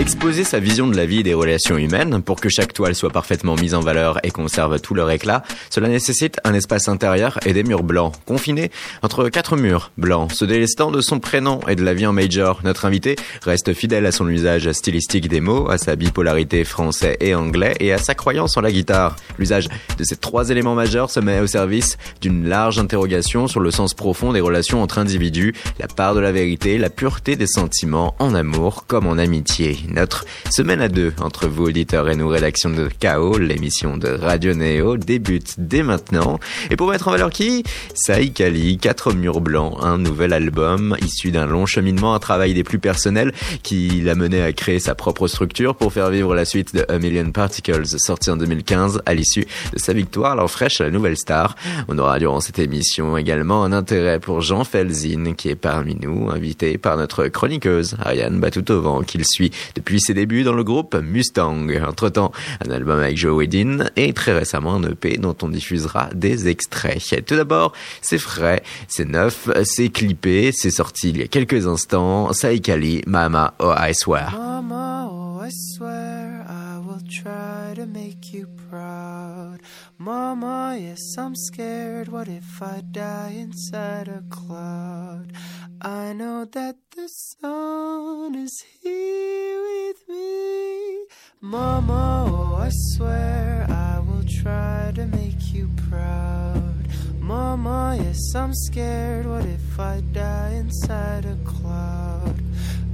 [0.00, 3.10] Exposer sa vision de la vie et des relations humaines pour que chaque toile soit
[3.10, 7.52] parfaitement mise en valeur et conserve tout leur éclat, cela nécessite un espace intérieur et
[7.52, 8.70] des murs blancs, confinés
[9.02, 10.32] entre quatre murs blancs.
[10.32, 14.06] Se délestant de son prénom et de la vie en major, notre invité reste fidèle
[14.06, 18.14] à son usage stylistique des mots, à sa bipolarité français et anglais et à sa
[18.14, 19.16] croyance en la guitare.
[19.38, 23.70] L'usage de ces trois éléments majeurs se met au service d'une large interrogation sur le
[23.70, 28.14] sens profond des relations entre individus, la part de la vérité, la pureté des sentiments
[28.18, 29.76] en amour comme en amitié.
[29.90, 34.54] Notre semaine à deux entre vous auditeurs et nous rédaction de Chaos, l'émission de Radio
[34.54, 36.38] Néo débute dès maintenant.
[36.70, 37.64] Et pour mettre en valeur qui?
[37.94, 42.78] Saïkali, Quatre murs blancs, un nouvel album issu d'un long cheminement, un travail des plus
[42.78, 46.84] personnels qui l'a mené à créer sa propre structure pour faire vivre la suite de
[46.88, 50.90] A Million Particles sorti en 2015 à l'issue de sa victoire alors fraîche à la
[50.90, 51.56] nouvelle star.
[51.88, 56.30] On aura durant cette émission également un intérêt pour Jean Felzin qui est parmi nous,
[56.30, 61.68] invité par notre chroniqueuse Ariane Batoutovan qu'il suit depuis ses débuts dans le groupe Mustang.
[61.86, 62.32] Entre-temps,
[62.66, 67.24] un album avec Joe Wedin et très récemment un EP dont on diffusera des extraits.
[67.26, 72.32] Tout d'abord, c'est frais, c'est neuf, c'est clippé, c'est sorti il y a quelques instants.
[72.32, 74.32] Saïkali, Mama, oh I swear.
[74.32, 79.58] Mama, oh I swear I will try to make you proud.
[80.02, 82.08] Mama, yes, I'm scared.
[82.08, 85.34] What if I die inside a cloud?
[85.82, 91.04] I know that the sun is here with me.
[91.42, 96.88] Mama, oh, I swear I will try to make you proud.
[97.18, 99.26] Mama, yes, I'm scared.
[99.26, 102.40] What if I die inside a cloud?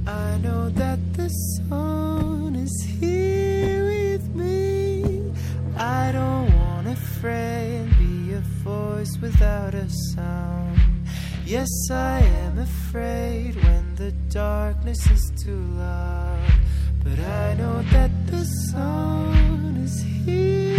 [0.05, 0.86] I know that
[9.27, 10.79] without a sound.
[11.45, 16.51] Yes, I am afraid when the darkness is too loud.
[17.03, 20.76] But I know that the sun is here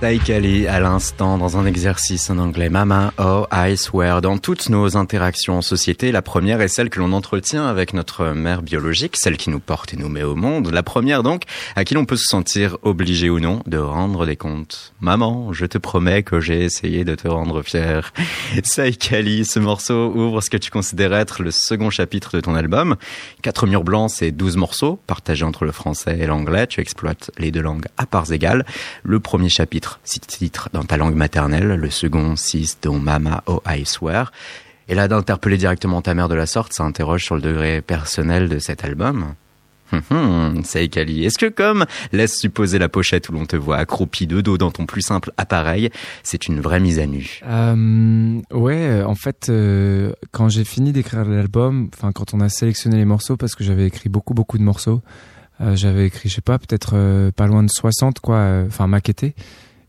[0.00, 2.68] Taikali à l'instant dans un exercice en anglais.
[2.68, 4.20] Mama, oh, I swear.
[4.20, 8.26] Dans toutes nos interactions en société, la première est celle que l'on entretient avec notre
[8.26, 10.70] mère biologique, celle qui nous porte et nous met au monde.
[10.70, 11.42] La première donc,
[11.74, 14.92] à qui l'on peut se sentir obligé ou non de rendre des comptes.
[15.00, 18.12] Maman, je te promets que j'ai essayé de te rendre fier.
[18.62, 22.94] Saïkali, ce morceau ouvre ce que tu considères être le second chapitre de ton album.
[23.42, 26.68] Quatre murs blancs, c'est douze morceaux, partagés entre le français et l'anglais.
[26.68, 28.64] Tu exploites les deux langues à parts égales.
[29.02, 33.62] Le premier chapitre six titres dans ta langue maternelle, le second six dont Mama Oh
[33.66, 34.32] I Swear.
[34.88, 38.48] Et là, d'interpeller directement ta mère de la sorte, ça interroge sur le degré personnel
[38.48, 39.34] de cet album.
[39.92, 41.24] Hum, hum, Kali.
[41.24, 44.70] Est-ce que comme laisse supposer la pochette où l'on te voit accroupi de dos dans
[44.70, 45.90] ton plus simple appareil,
[46.22, 47.40] c'est une vraie mise à nu?
[47.46, 52.96] Euh, Ouais, en fait, euh, quand j'ai fini d'écrire l'album, enfin quand on a sélectionné
[52.96, 55.00] les morceaux, parce que j'avais écrit beaucoup beaucoup de morceaux,
[55.60, 59.34] euh, j'avais écrit, je sais pas, peut-être euh, pas loin de 60 quoi, enfin maquetté.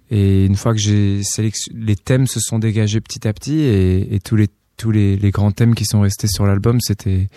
[0.09, 4.19] Et une fois que j'ai sélectionné, les thèmes se sont dégagés petit à petit et,
[4.23, 4.47] tous les
[4.77, 7.27] tous les, grands thèmes qui sont restés sur l'album, c'était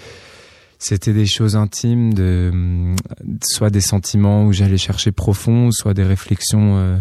[0.78, 2.94] c'était des choses intimes, de
[3.42, 6.98] soit des sentiments où j'allais chercher profond, soit des réflexions euh,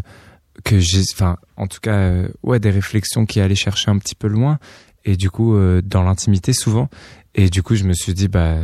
[0.63, 4.13] que j'ai, enfin, en tout cas, euh, ouais, des réflexions qui allaient chercher un petit
[4.13, 4.59] peu loin
[5.03, 6.89] et du coup euh, dans l'intimité souvent.
[7.33, 8.57] Et du coup, je me suis dit bah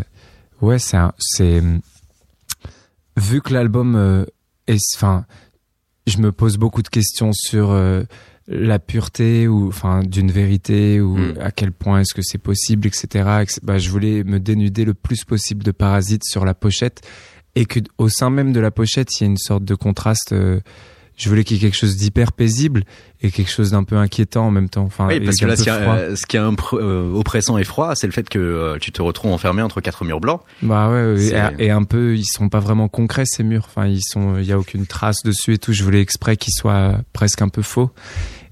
[0.62, 1.64] ouais, c'est c'est
[3.16, 4.26] vu que l'album
[4.68, 5.26] est, enfin
[6.08, 8.04] je me pose beaucoup de questions sur euh,
[8.48, 11.36] la pureté ou enfin d'une vérité ou hmm.
[11.40, 13.46] à quel point est-ce que c'est possible, etc.
[13.62, 17.02] Bah, je voulais me dénuder le plus possible de parasites sur la pochette
[17.56, 20.32] et que au sein même de la pochette, il y a une sorte de contraste.
[20.32, 20.62] Euh,
[21.18, 22.84] je voulais qu'il y ait quelque chose d'hyper paisible
[23.22, 24.84] et quelque chose d'un peu inquiétant en même temps.
[24.84, 27.96] Enfin, oui, parce que là, ce qui, est, ce qui est euh, oppressant et froid,
[27.96, 30.42] c'est le fait que euh, tu te retrouves enfermé entre quatre murs blancs.
[30.62, 31.16] Bah ouais,
[31.58, 33.66] et, un peu, ils sont pas vraiment concrets ces murs.
[33.68, 35.74] Enfin, ils sont, il y a aucune trace dessus et tout.
[35.74, 37.90] Je voulais exprès qu'ils soient presque un peu faux.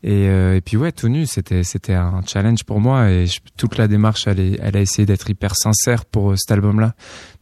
[0.01, 3.25] Et, euh, et puis ouais, tout nu, c'était c'était un challenge pour moi et
[3.57, 6.93] toute la démarche, elle, est, elle a essayé d'être hyper sincère pour cet album-là.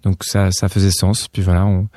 [0.03, 1.27] Donc ça ça faisait sens.
[1.27, 1.89] Puis voilà, on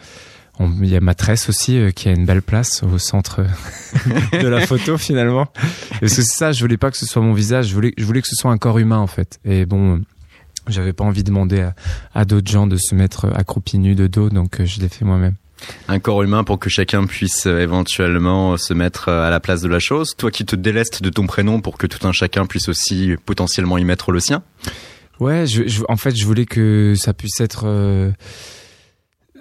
[0.61, 3.43] il y a Matresse aussi euh, qui a une belle place au centre
[4.32, 5.47] de la photo finalement.
[5.91, 8.05] Parce que c'est ça, je voulais pas que ce soit mon visage, je voulais, je
[8.05, 9.38] voulais que ce soit un corps humain en fait.
[9.44, 10.00] Et bon,
[10.69, 11.69] j'avais pas envie de demander
[12.14, 15.05] à, d'autres gens de se mettre accroupi nu de dos, donc euh, je l'ai fait
[15.05, 15.35] moi-même.
[15.88, 19.69] Un corps humain pour que chacun puisse euh, éventuellement se mettre à la place de
[19.69, 20.14] la chose.
[20.17, 23.79] Toi qui te délestes de ton prénom pour que tout un chacun puisse aussi potentiellement
[23.79, 24.43] y mettre le sien.
[25.19, 27.67] Ouais, je, en fait, je voulais que ça puisse être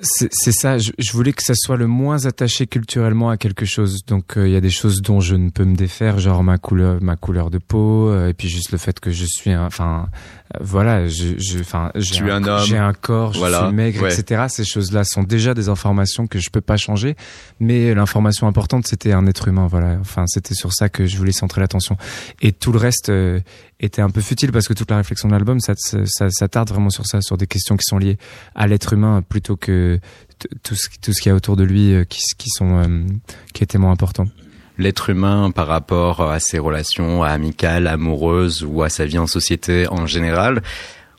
[0.01, 4.05] c'est ça, je, voulais que ça soit le moins attaché culturellement à quelque chose.
[4.05, 6.57] Donc euh, il y a des choses dont je ne peux me défaire, genre ma
[6.57, 10.09] couleur, ma couleur de peau, euh, et puis juste le fait que je suis, enfin
[10.53, 14.45] euh, voilà, je, enfin j'ai un, un j'ai un corps, je suis maigre, etc.
[14.49, 17.15] Ces choses-là sont déjà des informations que je peux pas changer,
[17.59, 19.97] mais l'information importante c'était un être humain, voilà.
[20.01, 21.97] Enfin c'était sur ça que je voulais centrer l'attention,
[22.41, 23.11] et tout le reste
[23.79, 26.69] était un peu futile parce que toute la réflexion de l'album, ça, ça, ça, tarde
[26.69, 28.17] vraiment sur ça, sur des questions qui sont liées
[28.55, 29.99] à l'être humain plutôt que
[30.63, 33.03] tout ce, tout ce qu'il y a autour de lui euh, qui, qui sont euh,
[33.53, 34.25] qui est tellement important
[34.77, 39.87] l'être humain par rapport à ses relations amicales, amoureuses ou à sa vie en société
[39.87, 40.61] en général.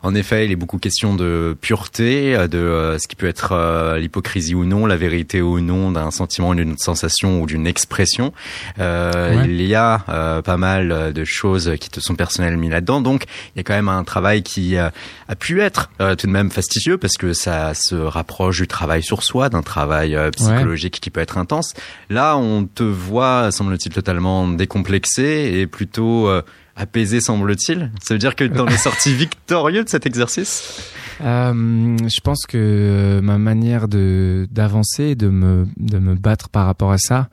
[0.06, 3.98] En effet, il est beaucoup question de pureté, de euh, ce qui peut être euh,
[3.98, 8.32] l'hypocrisie ou non, la vérité ou non d'un sentiment, d'une sensation ou d'une expression.
[8.78, 13.00] Euh, Il y a euh, pas mal de choses qui te sont personnelles mis là-dedans,
[13.00, 14.92] donc il y a quand même un travail qui a
[15.40, 19.48] pu être tout de même fastidieux parce que ça se rapproche du travail sur soi,
[19.48, 21.74] d'un travail psychologique qui peut être intense.
[22.10, 26.30] Là, on te voit, semble-t-il, totalement décomplexé et plutôt
[26.76, 27.90] apaisé, semble-t-il.
[28.02, 30.92] Ça veut dire que tu en es sorti victorieux de cet exercice?
[31.22, 36.66] Euh, Je pense que euh, ma manière de d'avancer, de me de me battre par
[36.66, 37.28] rapport à ça,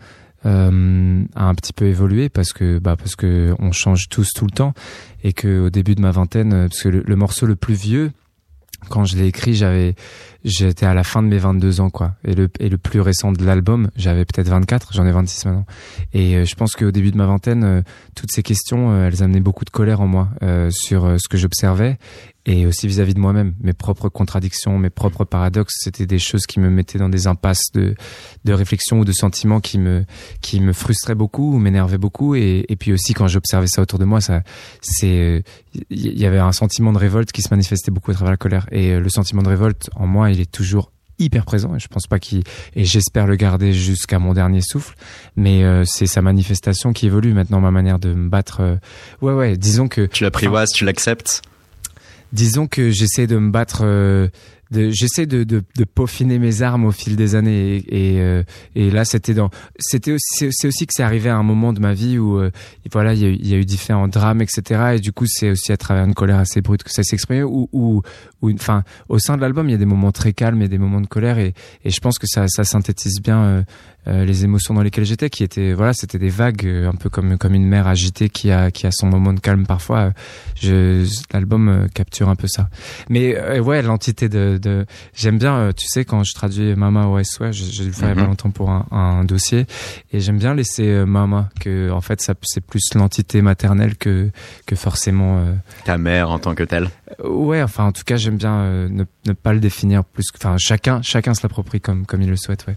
[0.46, 4.46] euh, a un petit peu évolué parce que bah parce que on change tous tout
[4.46, 4.74] le temps
[5.24, 8.12] et que au début de ma vingtaine, euh, parce que le morceau le plus vieux,
[8.90, 9.96] quand je l'ai écrit, j'avais
[10.44, 12.16] j'étais à la fin de mes 22 ans quoi.
[12.26, 15.66] Et le et le plus récent de l'album j'avais peut-être 24 j'en ai 26 maintenant.
[16.14, 17.82] Et euh, je pense qu'au début de ma vingtaine euh,
[18.16, 20.30] toutes ces questions euh, elles amenaient beaucoup de colère en moi
[20.70, 21.98] sur ce que j'observais
[22.46, 23.54] et aussi vis-à-vis de moi-même.
[23.62, 27.72] Mes propres contradictions mes propres paradoxes c'était des choses qui me mettaient dans des impasses
[27.74, 27.96] de
[28.44, 30.06] de réflexion ou de sentiments qui me
[30.42, 32.36] qui me frustraient beaucoup ou m'énervaient beaucoup.
[32.36, 34.42] Et et puis aussi quand j'observais ça autour de moi ça
[34.82, 35.44] c'est
[35.90, 38.68] il y avait un sentiment de révolte qui se manifestait beaucoup à travers la colère.
[38.72, 42.08] Et le sentiment de révolte en moi il est toujours hyper présent et je pense
[42.08, 42.44] pas qu'il
[42.76, 44.96] et j'espère le garder jusqu'à mon dernier souffle.
[45.36, 48.76] Mais euh, c'est sa manifestation qui évolue maintenant ma manière de me battre euh,
[49.22, 51.42] ouais ouais disons que tu l'apprivoises tu l'acceptes?
[52.32, 54.28] Disons que j'essaie de me battre euh,
[54.74, 58.44] de j'essaie de, de, de, peaufiner mes armes au fil des années et, euh,
[58.76, 59.50] et là c'était dans
[59.80, 62.52] c'était c'est aussi que c'est arrivé à un moment de ma vie où euh,
[62.92, 65.26] voilà il y, a eu, il y a eu différents drames etc et du coup
[65.28, 68.02] c'est aussi à travers une colère assez brute que ça s'exprime ou ou
[68.54, 71.02] enfin au sein de l'album il y a des moments très calmes et des moments
[71.02, 71.54] de colère et,
[71.86, 73.64] et je pense que ça ça synthétise bien
[74.08, 77.10] euh, les émotions dans lesquelles j'étais, qui étaient voilà, c'était des vagues, euh, un peu
[77.10, 80.12] comme comme une mer agitée qui a qui a son moment de calme parfois.
[81.32, 82.70] L'album euh, capture un peu ça.
[83.10, 84.60] Mais ouais, l'entité de
[85.16, 88.10] j'aime bien, tu sais, quand je traduis Mama ou SOS, j'ai dû le faire il
[88.10, 88.28] y a pas mhm.
[88.28, 89.66] longtemps pour un, un dossier,
[90.12, 94.30] et j'aime bien laisser Mama, que en fait ça c'est plus l'entité maternelle que
[94.66, 95.44] que forcément
[95.86, 96.90] ta mère en tant que telle.
[97.24, 100.26] Ouais, enfin en tout cas j'aime bien ne, ne pas le définir plus.
[100.36, 102.76] Enfin chacun chacun se l'approprie comme comme il le souhaite, ouais.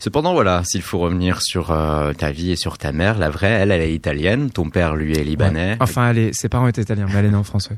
[0.00, 3.50] Cependant, voilà, s'il faut revenir sur euh, ta vie et sur ta mère, la vraie,
[3.50, 4.50] elle, elle est italienne.
[4.50, 5.76] Ton père, lui, est libanais.
[5.80, 7.74] Enfin, elle est, ses parents étaient italiens, mais elle est née en France, euh,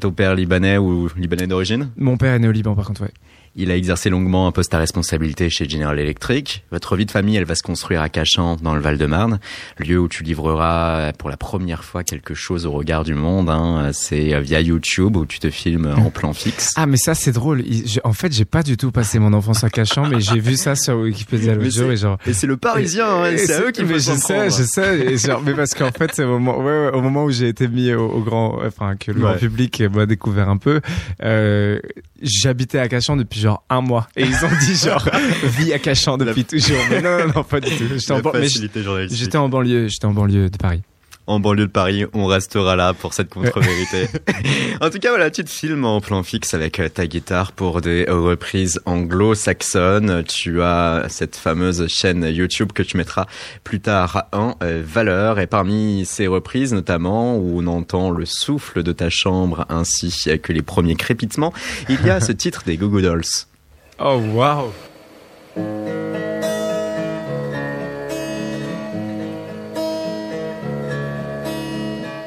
[0.00, 1.90] ton père libanais ou libanais d'origine?
[1.96, 3.12] Mon père est né au Liban, par contre, ouais.
[3.56, 6.64] Il a exercé longuement un poste à responsabilité chez General Electric.
[6.70, 9.40] Votre vie de famille, elle va se construire à Cachan, dans le Val-de-Marne,
[9.78, 13.50] lieu où tu livreras pour la première fois quelque chose au regard du monde.
[13.50, 13.90] Hein.
[13.92, 16.72] C'est via YouTube où tu te filmes en plan fixe.
[16.76, 17.64] Ah, mais ça, c'est drôle.
[18.04, 20.76] En fait, j'ai pas du tout passé mon enfance à Cachan, mais j'ai vu ça
[20.76, 22.18] sur Wikipédia le jour et genre.
[22.26, 25.16] Et c'est le Parisien, hein, c'est eux qui me Je sais, je sais.
[25.16, 27.92] genre, mais parce qu'en fait, c'est au moment, ouais, au moment où j'ai été mis
[27.94, 30.80] au, grand, enfin que le grand public m'a découvert un peu.
[31.22, 31.80] Euh,
[32.22, 34.08] j'habitais à Cachan depuis genre un mois.
[34.16, 35.08] Et ils ont dit genre
[35.58, 36.78] vie à Cachan depuis toujours.
[36.90, 37.84] Mais non, non non pas du tout.
[37.88, 38.12] J'étais
[38.86, 40.82] en, j'étais en banlieue j'étais en banlieue de Paris
[41.30, 44.08] en banlieue de Paris, on restera là pour cette contre-vérité.
[44.80, 48.04] en tout cas, voilà, tu te filmes en plan fixe avec ta guitare pour des
[48.08, 50.24] reprises anglo-saxonnes.
[50.24, 53.26] Tu as cette fameuse chaîne YouTube que tu mettras
[53.62, 55.38] plus tard en euh, valeur.
[55.38, 60.52] Et parmi ces reprises, notamment, où on entend le souffle de ta chambre ainsi que
[60.52, 61.52] les premiers crépitements,
[61.88, 63.46] il y a ce titre des Google Dolls.
[64.00, 64.72] Oh, wow!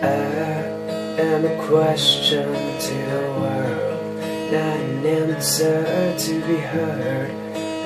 [0.05, 2.45] Am a question
[2.79, 7.31] to the world, not an answer to be heard,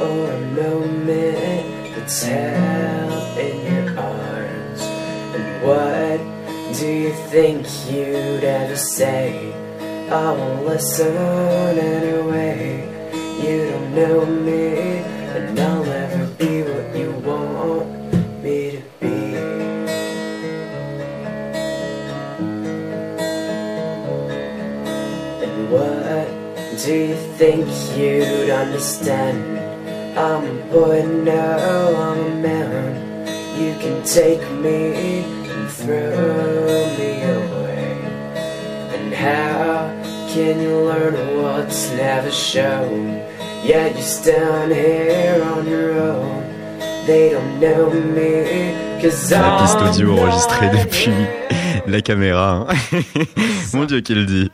[0.01, 4.81] or a moment that's held in your arms.
[5.35, 9.53] And what do you think you'd ever say?
[10.09, 11.15] I won't listen
[11.77, 12.83] anyway.
[13.43, 14.77] You don't know me,
[15.35, 17.97] and I'll never be what you want.
[26.85, 27.65] Do you think
[27.97, 29.57] you'd understand?
[30.15, 31.57] I'm a boy now,
[32.05, 33.27] I'm a man.
[33.59, 37.97] You can take me and throw me away.
[38.93, 39.89] And how
[40.29, 43.23] can you learn what's never shown?
[43.63, 46.43] Yeah, you stand here on your own.
[47.07, 51.11] They don't know me, cause La piste audio enregistrée depuis
[51.87, 52.67] la caméra.
[52.69, 53.03] Hein.
[53.73, 54.51] Mon dieu, qu'il dit.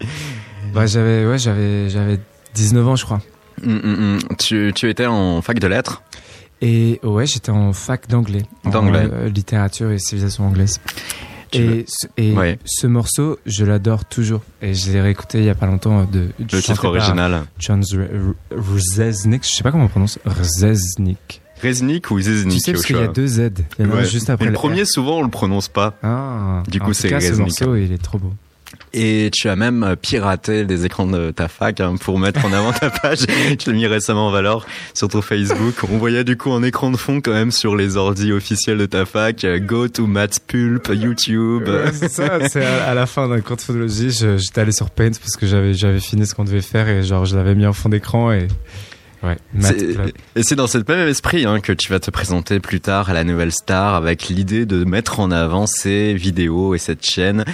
[0.73, 2.19] Bah, j'avais, ouais, j'avais, j'avais
[2.55, 3.21] 19 ans, je crois.
[3.65, 4.19] Hum, hum, hum.
[4.37, 6.01] Tu, tu étais en fac de lettres
[6.61, 8.43] Et ouais, j'étais en fac d'anglais.
[8.65, 9.07] D'anglais.
[9.11, 10.79] Euh, littérature et civilisation anglaise.
[11.53, 11.85] et,
[12.17, 14.41] et ce morceau, je l'adore toujours.
[14.61, 16.29] Et je l'ai réécouté il y a pas longtemps de.
[16.39, 17.43] Le titre original.
[17.59, 20.19] John Rzeznik, je sais pas comment on prononce.
[20.59, 21.41] Rzeznik.
[21.61, 23.51] Reznik ou Zeznik Tu sais, parce qu'il y a deux Z.
[23.79, 24.47] Il y en a juste après.
[24.47, 25.93] le premier, souvent, on le prononce pas.
[26.03, 26.63] Ah.
[26.67, 28.33] Du coup, c'est Ce morceau, il est trop beau.
[28.93, 32.71] Et tu as même piraté les écrans de ta fac hein, pour mettre en avant
[32.71, 33.25] ta page.
[33.57, 35.75] tu l'as mis récemment en valeur sur ton Facebook.
[35.91, 38.85] On voyait du coup un écran de fond quand même sur les ordis officiels de
[38.85, 39.45] ta fac.
[39.65, 41.67] Go to Maths Pulp, YouTube.
[41.93, 42.47] c'est ça.
[42.49, 45.73] C'est à, la fin d'un cours de phonologie, j'étais allé sur Paint parce que j'avais
[45.73, 48.47] j'avais fini ce qu'on devait faire et genre je l'avais mis en fond d'écran et
[49.23, 49.37] Ouais,
[50.35, 53.13] et c'est dans ce même esprit hein, que tu vas te présenter plus tard à
[53.13, 57.45] la Nouvelle Star avec l'idée de mettre en avant ces vidéos et cette chaîne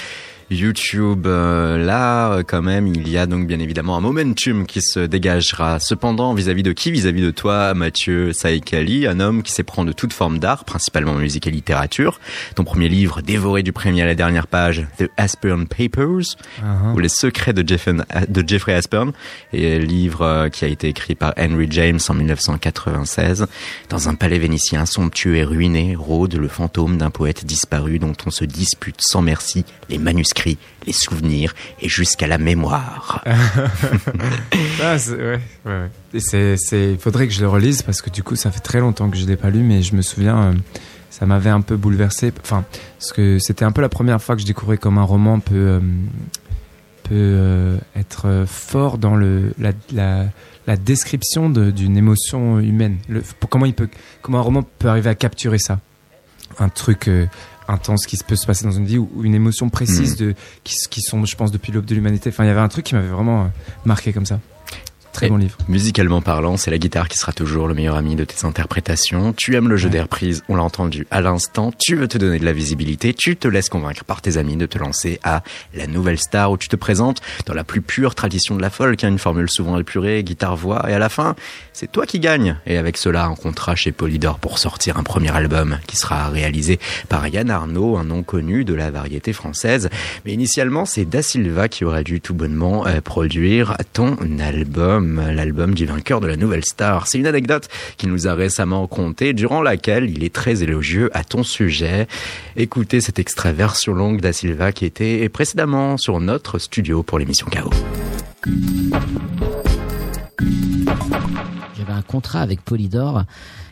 [0.50, 1.28] YouTube.
[1.28, 5.00] Euh, là, euh, quand même, il y a donc bien évidemment un momentum qui se
[5.00, 5.80] dégagera.
[5.80, 10.14] Cependant, vis-à-vis de qui Vis-à-vis de toi, Mathieu Saïkali, un homme qui s'éprend de toute
[10.14, 12.20] forme d'art, principalement musique et littérature.
[12.56, 16.94] Ton premier livre, dévoré du premier à la dernière page, The Aspern Papers, uh-huh.
[16.96, 19.12] ou Les secrets de, de Jeffrey Aspern,
[19.54, 23.46] et livre euh, qui a été écrit par Henry James en 1996.
[23.90, 28.32] Dans un palais vénitien somptueux et ruiné, rôde le fantôme d'un poète disparu dont on
[28.32, 33.24] se dispute sans merci les manuscrits les souvenirs et jusqu'à la mémoire.
[34.82, 34.98] ah,
[37.00, 39.26] faudrait que je le relise parce que du coup, ça fait très longtemps que je
[39.26, 40.54] l'ai pas lu, mais je me souviens, euh,
[41.10, 42.32] ça m'avait un peu bouleversé.
[42.42, 42.64] Enfin,
[42.98, 45.56] parce que c'était un peu la première fois que je découvrais comme un roman peut,
[45.56, 45.80] euh,
[47.04, 52.98] peut euh, être fort dans le la, la, description d'une émotion humaine.
[53.08, 53.90] Le, comment il peut
[54.22, 55.80] comment un roman peut arriver à capturer ça
[56.60, 57.10] Un truc
[57.70, 60.26] intense qui peut se passer dans une vie ou une émotion précise mm.
[60.26, 62.30] de qui, qui sont je pense depuis l'aube de l'humanité.
[62.30, 63.48] Enfin il y avait un truc qui m'avait vraiment euh,
[63.86, 64.40] marqué comme ça.
[65.20, 65.58] Très bon livre.
[65.68, 69.34] Musicalement parlant, c'est la guitare qui sera toujours le meilleur ami de tes interprétations.
[69.34, 71.74] Tu aimes le jeu d'air prise, on l'a entendu à l'instant.
[71.78, 73.14] Tu veux te donner de la visibilité.
[73.14, 76.58] Tu te laisses convaincre par tes amis de te lancer à la nouvelle star où
[76.58, 79.78] tu te présentes dans la plus pure tradition de la folk, hein, une formule souvent
[79.78, 80.86] épurée, guitare-voix.
[80.90, 81.36] Et à la fin,
[81.74, 82.56] c'est toi qui gagnes.
[82.66, 86.80] Et avec cela, un contrat chez Polydor pour sortir un premier album qui sera réalisé
[87.10, 89.90] par Yann Arnaud, un nom connu de la variété française.
[90.26, 95.74] Mais initialement, c'est Da Silva qui aurait dû tout bonnement euh, produire ton album l'album
[95.74, 97.08] du vainqueur de la Nouvelle Star.
[97.08, 101.24] C'est une anecdote qu'il nous a récemment contée, durant laquelle il est très élogieux à
[101.24, 102.08] ton sujet.
[102.56, 107.48] Écoutez cet extrait version longue d'A Silva qui était précédemment sur notre studio pour l'émission
[107.48, 107.70] KO.
[111.78, 113.24] J'avais un contrat avec Polydor.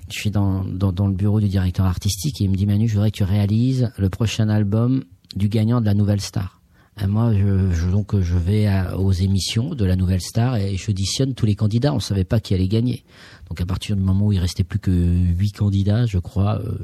[0.10, 2.94] Je suis dans, dans, le bureau du directeur artistique et il me dit Manu, je
[2.94, 5.04] voudrais que tu réalises le prochain album
[5.36, 6.57] du gagnant de la Nouvelle Star.
[7.02, 11.34] Euh, moi, je, donc je vais aux émissions de la Nouvelle Star et je auditionne
[11.34, 11.94] tous les candidats.
[11.94, 13.04] On savait pas qui allait gagner.
[13.50, 16.78] Donc à partir du moment où il restait plus que huit candidats, je crois, euh,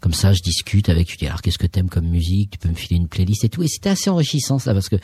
[0.00, 1.10] comme ça, je discute avec.
[1.10, 2.52] Je dis alors qu'est-ce que t'aimes comme musique?
[2.52, 3.62] Tu peux me filer une playlist et tout.
[3.62, 4.96] Et c'était assez enrichissant ça parce que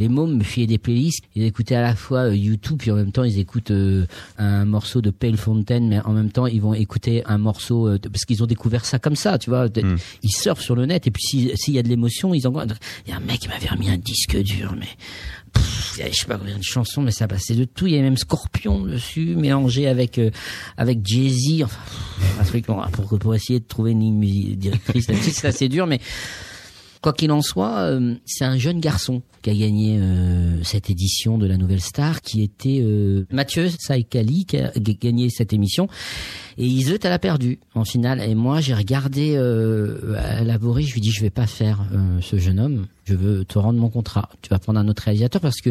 [0.00, 1.24] les mômes me filaient des playlists.
[1.36, 4.06] Ils écoutaient à la fois euh, YouTube puis en même temps ils écoutent euh,
[4.38, 7.98] un morceau de Pale Fontaine, mais en même temps ils vont écouter un morceau euh,
[7.98, 9.66] parce qu'ils ont découvert ça comme ça, tu vois.
[9.66, 9.96] Hmm.
[10.22, 12.50] Ils surfent sur le net et puis s'il y a de l'émotion, ils en.
[12.50, 14.88] Il y a un mec qui m'avait remis un disque dur, mais
[15.96, 17.86] je sais pas combien de chansons, mais ça passait de tout.
[17.86, 20.20] Il y avait même Scorpion dessus, mélangé avec
[20.76, 21.64] avec Jay Z.
[21.64, 21.80] Enfin,
[22.40, 25.06] un truc pour pour essayer de trouver une ligne directrice.
[25.20, 26.00] C'est assez dur, mais
[27.02, 31.38] Quoi qu'il en soit, euh, c'est un jeune garçon qui a gagné euh, cette édition
[31.38, 35.88] de la Nouvelle Star, qui était euh, Mathieu Saïkali, qui a gagné cette émission.
[36.58, 38.20] Et Iseut, elle a perdu en finale.
[38.20, 41.84] Et moi, j'ai regardé euh, à Laborie, je lui dis, je vais pas faire
[42.20, 42.86] ce jeune homme.
[43.04, 44.28] Je veux te rendre mon contrat.
[44.42, 45.70] Tu vas prendre un autre réalisateur parce que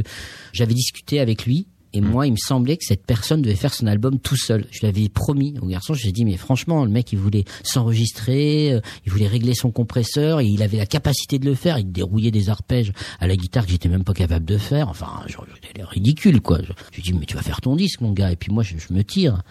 [0.52, 3.88] j'avais discuté avec lui et moi, il me semblait que cette personne devait faire son
[3.88, 4.66] album tout seul.
[4.72, 5.96] Je l'avais promis au garçon.
[5.96, 9.56] Je lui ai dit, mais franchement, le mec, il voulait s'enregistrer, euh, il voulait régler
[9.56, 11.80] son compresseur, et il avait la capacité de le faire.
[11.80, 14.88] Il dérouillait des arpèges à la guitare que j'étais même pas capable de faire.
[14.88, 15.48] Enfin, genre,
[15.90, 16.60] ridicule, quoi.
[16.62, 18.32] Je, lui ai dit, mais tu vas faire ton disque, mon gars.
[18.32, 19.42] Et puis moi, je, me tire.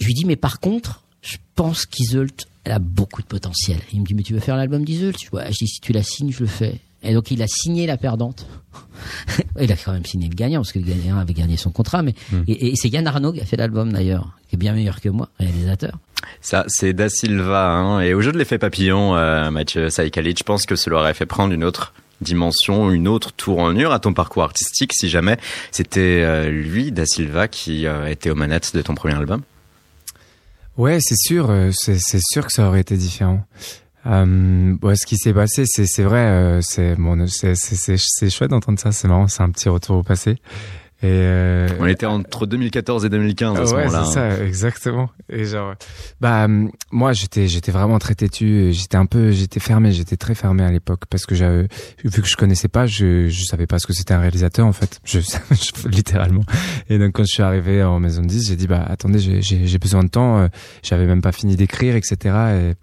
[0.00, 2.26] Je lui dis, mais par contre, je pense qu'Iseult,
[2.64, 3.78] elle a beaucoup de potentiel.
[3.92, 6.32] Il me dit, mais tu veux faire l'album d'Iseult Je dis, si tu la signes,
[6.32, 6.80] je le fais.
[7.02, 8.46] Et donc il a signé la perdante.
[9.60, 12.02] il a quand même signé le gagnant parce que le gagnant avait gagné son contrat.
[12.02, 12.42] Mais hmm.
[12.48, 15.28] et, c'est Yann Arnaud qui a fait l'album d'ailleurs, qui est bien meilleur que moi,
[15.38, 15.98] réalisateur.
[16.40, 17.70] Ça, c'est Da Silva.
[17.70, 18.00] Hein.
[18.00, 21.26] Et au jeu de l'effet papillon, euh, Mathieu Saïkalic, je pense que cela aurait fait
[21.26, 25.36] prendre une autre dimension, une autre tournure à ton parcours artistique si jamais
[25.70, 29.42] c'était euh, lui, Da Silva, qui euh, était aux manettes de ton premier album?
[30.78, 33.44] Ouais, c'est sûr, euh, c'est sûr que ça aurait été différent.
[34.06, 38.78] Euh, ce qui s'est passé, c'est c'est vrai, euh, c'est bon, c'est c'est chouette d'entendre
[38.78, 38.92] ça.
[38.92, 40.38] C'est marrant, c'est un petit retour au passé.
[41.04, 44.04] Et euh, on était entre 2014 et 2015 à ce ouais, moment-là.
[44.04, 45.10] c'est ça, exactement.
[45.28, 45.74] Et genre,
[46.20, 46.46] bah
[46.92, 48.68] moi j'étais j'étais vraiment très têtu.
[48.72, 51.66] J'étais un peu, j'étais fermé, j'étais très fermé à l'époque parce que j'avais
[52.04, 54.72] vu que je connaissais pas, je je savais pas ce que c'était un réalisateur en
[54.72, 55.18] fait, je,
[55.88, 56.44] littéralement.
[56.88, 59.42] Et donc quand je suis arrivé en maison de 10, j'ai dit bah attendez, j'ai
[59.42, 60.38] j'ai besoin de temps.
[60.38, 60.48] Euh,
[60.84, 62.16] j'avais même pas fini d'écrire, etc.
[62.24, 62.74] Et,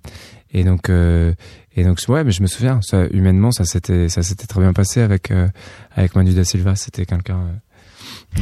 [0.52, 1.34] et donc, euh,
[1.76, 2.80] et donc, ouais, mais je me souviens,
[3.12, 5.48] humainement, ça s'était, ça s'était très bien passé avec euh,
[5.96, 6.76] avec Manu da Silva.
[6.76, 7.62] C'était quelqu'un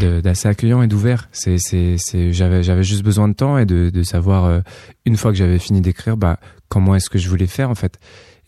[0.02, 1.30] euh, d'assez accueillant et d'ouvert.
[1.32, 4.62] C'est, c'est, c'est, j'avais, j'avais juste besoin de temps et de, de savoir euh,
[5.06, 6.40] une fois que j'avais fini d'écrire, bah,
[6.70, 8.00] comment est-ce que je voulais faire en fait.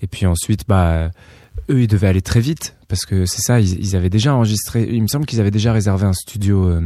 [0.01, 1.11] Et puis ensuite, bah,
[1.69, 4.89] eux, ils devaient aller très vite parce que c'est ça, ils, avaient déjà enregistré.
[4.91, 6.81] Il me semble qu'ils avaient déjà réservé un studio euh,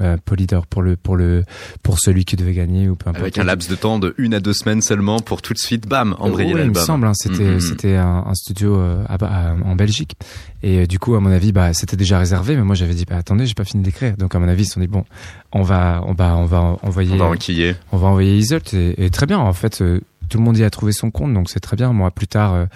[0.00, 1.42] euh Polydor pour le pour le
[1.82, 3.22] pour celui qui devait gagner ou peu importe.
[3.22, 5.88] Avec un laps de temps de une à deux semaines seulement pour tout de suite,
[5.88, 6.74] bam, embrayer l'album.
[6.76, 7.60] Il me semble, hein, c'était mm-hmm.
[7.60, 10.14] c'était un, studio euh, en Belgique
[10.62, 12.54] et euh, du coup, à mon avis, bah c'était déjà réservé.
[12.54, 14.16] Mais moi, j'avais dit, bah attendez, j'ai pas fini d'écrire.
[14.16, 15.04] Donc à mon avis, ils se sont dit bon,
[15.50, 17.74] on va on va on va envoyer on va enquiller.
[17.90, 19.40] on va envoyer Isolt et, et, très bien.
[19.40, 21.92] En fait, tout le monde y a trouvé son compte, donc c'est très bien.
[21.92, 22.68] Moi, plus tard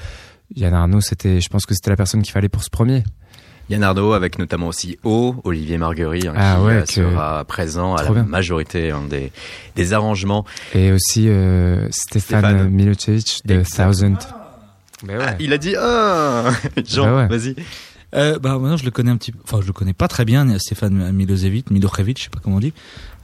[0.57, 3.05] Yann Arnaud, c'était, je pense que c'était la personne qu'il fallait pour ce premier.
[3.71, 8.03] Yann Arnaud avec notamment aussi O, Olivier Marguerite, hein, ah qui euh, sera présent à
[8.03, 9.33] la majorité hein, des,
[9.77, 10.45] des arrangements.
[10.75, 14.19] Et aussi euh, Stéphane, Milosevic de Thousand.
[15.05, 16.51] Ben ah, il a dit ah
[16.85, 17.57] Jean, ben vas-y.
[18.15, 20.59] Euh, bah maintenant je le connais un petit enfin je le connais pas très bien
[20.59, 22.75] Stéphane Milosevic, Milosevic, je sais pas comment on dit.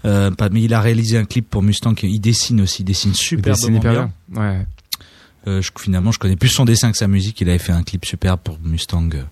[0.04, 1.94] Euh, mais il a réalisé un clip pour Mustang.
[2.02, 4.10] Il dessine aussi, il dessine super, bien.
[4.34, 4.66] Ouais.
[5.46, 7.40] Euh, je, finalement, je connais plus son dessin que sa musique.
[7.40, 9.08] Il avait fait un clip superbe pour Mustang.
[9.14, 9.22] Euh,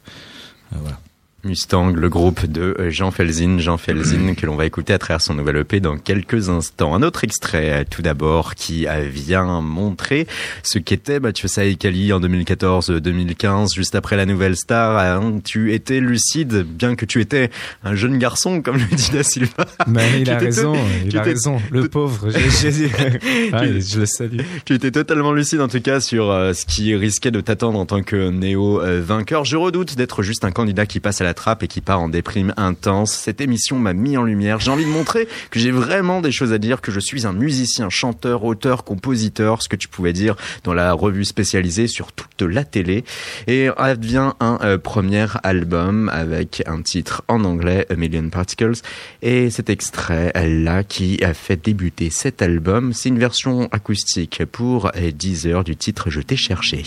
[0.72, 1.00] euh, voilà.
[1.46, 5.20] Mustang, le groupe de euh, Jean Felzin, Jean Felzin que l'on va écouter à travers
[5.20, 6.94] son nouvel EP dans quelques instants.
[6.94, 10.26] Un autre extrait euh, tout d'abord qui euh, vient montrer
[10.64, 14.98] ce qu'était Mathieu Saïkali en 2014-2015, juste après la nouvelle star.
[14.98, 15.40] Hein.
[15.44, 17.50] Tu étais lucide, bien que tu étais
[17.84, 19.66] un jeune garçon, comme le dit Da Silva.
[19.86, 21.60] Mais il a raison, il a raison.
[21.70, 22.28] Le pauvre,
[23.52, 24.40] ah, je le salue.
[24.64, 28.02] Tu étais totalement lucide en tout cas sur ce qui risquait de t'attendre en tant
[28.02, 29.44] que néo-vainqueur.
[29.44, 32.52] Je redoute d'être juste un candidat qui passe à la et qui part en déprime
[32.56, 33.12] intense.
[33.12, 34.58] Cette émission m'a mis en lumière.
[34.58, 37.32] J'ai envie de montrer que j'ai vraiment des choses à dire, que je suis un
[37.32, 42.42] musicien, chanteur, auteur, compositeur, ce que tu pouvais dire dans la revue spécialisée sur toute
[42.42, 43.04] la télé.
[43.46, 48.80] Et advient un euh, premier album avec un titre en anglais, A Million Particles.
[49.22, 54.90] Et cet extrait là qui a fait débuter cet album, c'est une version acoustique pour
[54.96, 56.84] 10 heures du titre Je t'ai cherché.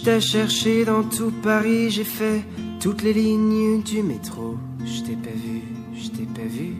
[0.00, 2.42] Je t'ai cherché dans tout Paris, j'ai fait
[2.80, 4.56] toutes les lignes du métro.
[4.82, 5.60] Je t'ai pas vu,
[5.94, 6.76] je t'ai pas vu.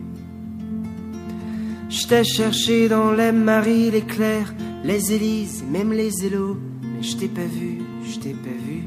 [1.90, 4.54] Je t'ai cherché dans les Marie, les Claires,
[4.84, 6.56] les Élyses, même les Élos.
[6.82, 8.84] Mais je t'ai pas vu, je t'ai pas vu.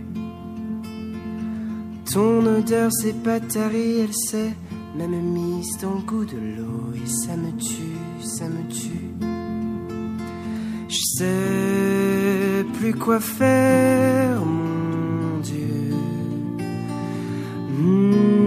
[2.12, 4.56] Ton odeur, c'est pas tarie, elle s'est
[4.96, 6.92] même mise dans le goût de l'eau.
[6.96, 9.14] Et ça me tue, ça me tue.
[10.90, 12.13] Je sais
[12.64, 15.94] plus quoi faire, mon Dieu.
[17.78, 18.40] Hmm,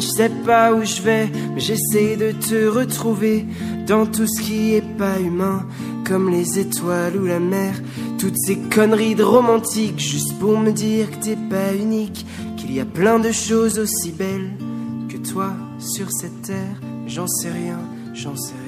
[0.00, 3.46] je sais pas où je vais, mais j'essaie de te retrouver
[3.86, 5.66] dans tout ce qui est pas humain,
[6.06, 7.74] comme les étoiles ou la mer.
[8.18, 12.24] Toutes ces conneries de romantique, juste pour me dire que t'es pas unique,
[12.56, 14.52] qu'il y a plein de choses aussi belles
[15.08, 16.80] que toi sur cette terre.
[17.06, 17.78] J'en sais rien,
[18.14, 18.63] j'en sais rien.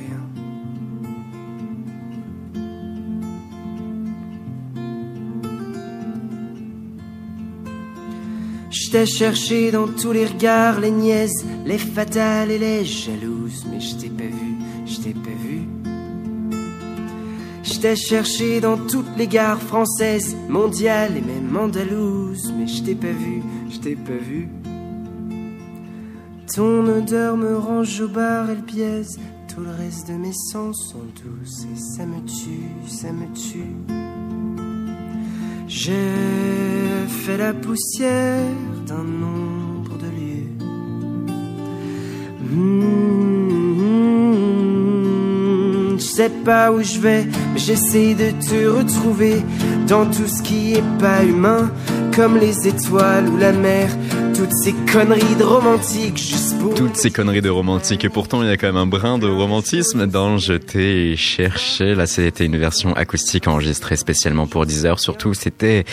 [8.96, 13.78] Je t'ai cherché dans tous les regards, les niaises, les fatales et les jalouses, mais
[13.78, 14.56] je t'ai pas vu,
[14.87, 15.68] je t'ai pas vu.
[17.62, 22.94] Je t'ai cherché dans toutes les gares françaises, mondiales et même andalouses, mais je t'ai
[22.94, 24.48] pas vu, je t'ai pas vu.
[26.54, 29.18] Ton odeur me range au bar, elle pièce,
[29.54, 34.15] tout le reste de mes sens sont douces et ça me tue, ça me tue.
[35.68, 35.92] J'ai
[37.09, 38.55] fait la poussière
[38.87, 40.46] d'un nombre de lieux.
[42.52, 42.76] Hmm,
[45.98, 49.42] je sais pas où je vais, mais j'essaie de te retrouver
[49.88, 51.72] dans tout ce qui est pas humain,
[52.14, 53.88] comme les étoiles ou la mer
[54.37, 58.05] toutes ces conneries de romantique juste pour toutes ces conneries de romantique.
[58.05, 61.94] Et pourtant il y a quand même un brin de romantisme dans Je t'ai cherché.
[61.94, 65.01] Là c'était une version acoustique enregistrée spécialement pour Deezer.
[65.01, 65.85] Surtout c'était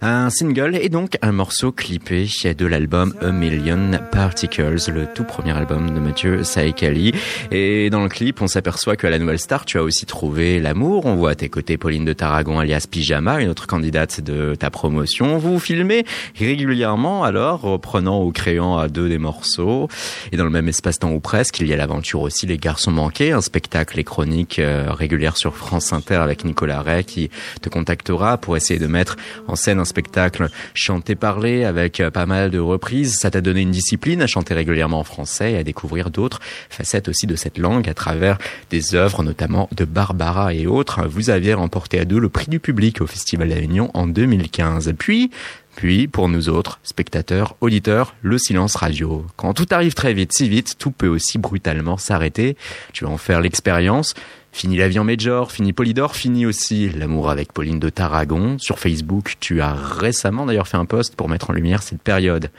[0.00, 5.52] un single et donc un morceau clippé de l'album A Million Particles le tout premier
[5.52, 7.12] album de Mathieu Saïkali.
[7.50, 10.58] Et dans le clip on s'aperçoit que à la nouvelle star tu as aussi trouvé
[10.58, 11.04] l'amour.
[11.04, 14.70] On voit à tes côtés Pauline de Tarragon alias Pyjama une autre candidate de ta
[14.70, 15.36] promotion.
[15.36, 16.06] Vous filmez
[16.38, 19.88] régulièrement alors prenant ou créant à deux des morceaux.
[20.30, 23.32] Et dans le même espace-temps ou presque, il y a l'aventure aussi Les Garçons Manqués,
[23.32, 28.38] un spectacle et chronique euh, régulière sur France Inter avec Nicolas Ray qui te contactera
[28.38, 29.16] pour essayer de mettre
[29.48, 33.16] en scène un spectacle chanté-parlé avec euh, pas mal de reprises.
[33.18, 37.08] Ça t'a donné une discipline à chanter régulièrement en français et à découvrir d'autres facettes
[37.08, 38.38] aussi de cette langue à travers
[38.70, 41.08] des œuvres notamment de Barbara et autres.
[41.08, 44.92] Vous aviez remporté à deux le prix du public au Festival d'Avignon en 2015.
[44.96, 45.32] Puis,
[45.80, 49.24] puis, pour nous autres, spectateurs, auditeurs, le silence radio.
[49.36, 52.58] Quand tout arrive très vite, si vite, tout peut aussi brutalement s'arrêter.
[52.92, 54.12] Tu vas en faire l'expérience.
[54.52, 58.58] Fini la vie en Major, fini Polydor, fini aussi l'amour avec Pauline de Tarragon.
[58.58, 62.50] Sur Facebook, tu as récemment d'ailleurs fait un post pour mettre en lumière cette période.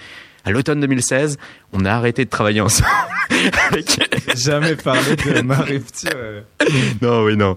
[0.44, 1.38] À l'automne 2016,
[1.74, 2.90] on a arrêté de travailler ensemble.
[4.36, 6.44] Jamais parlé de ma rupture.
[7.02, 7.56] non, oui, non.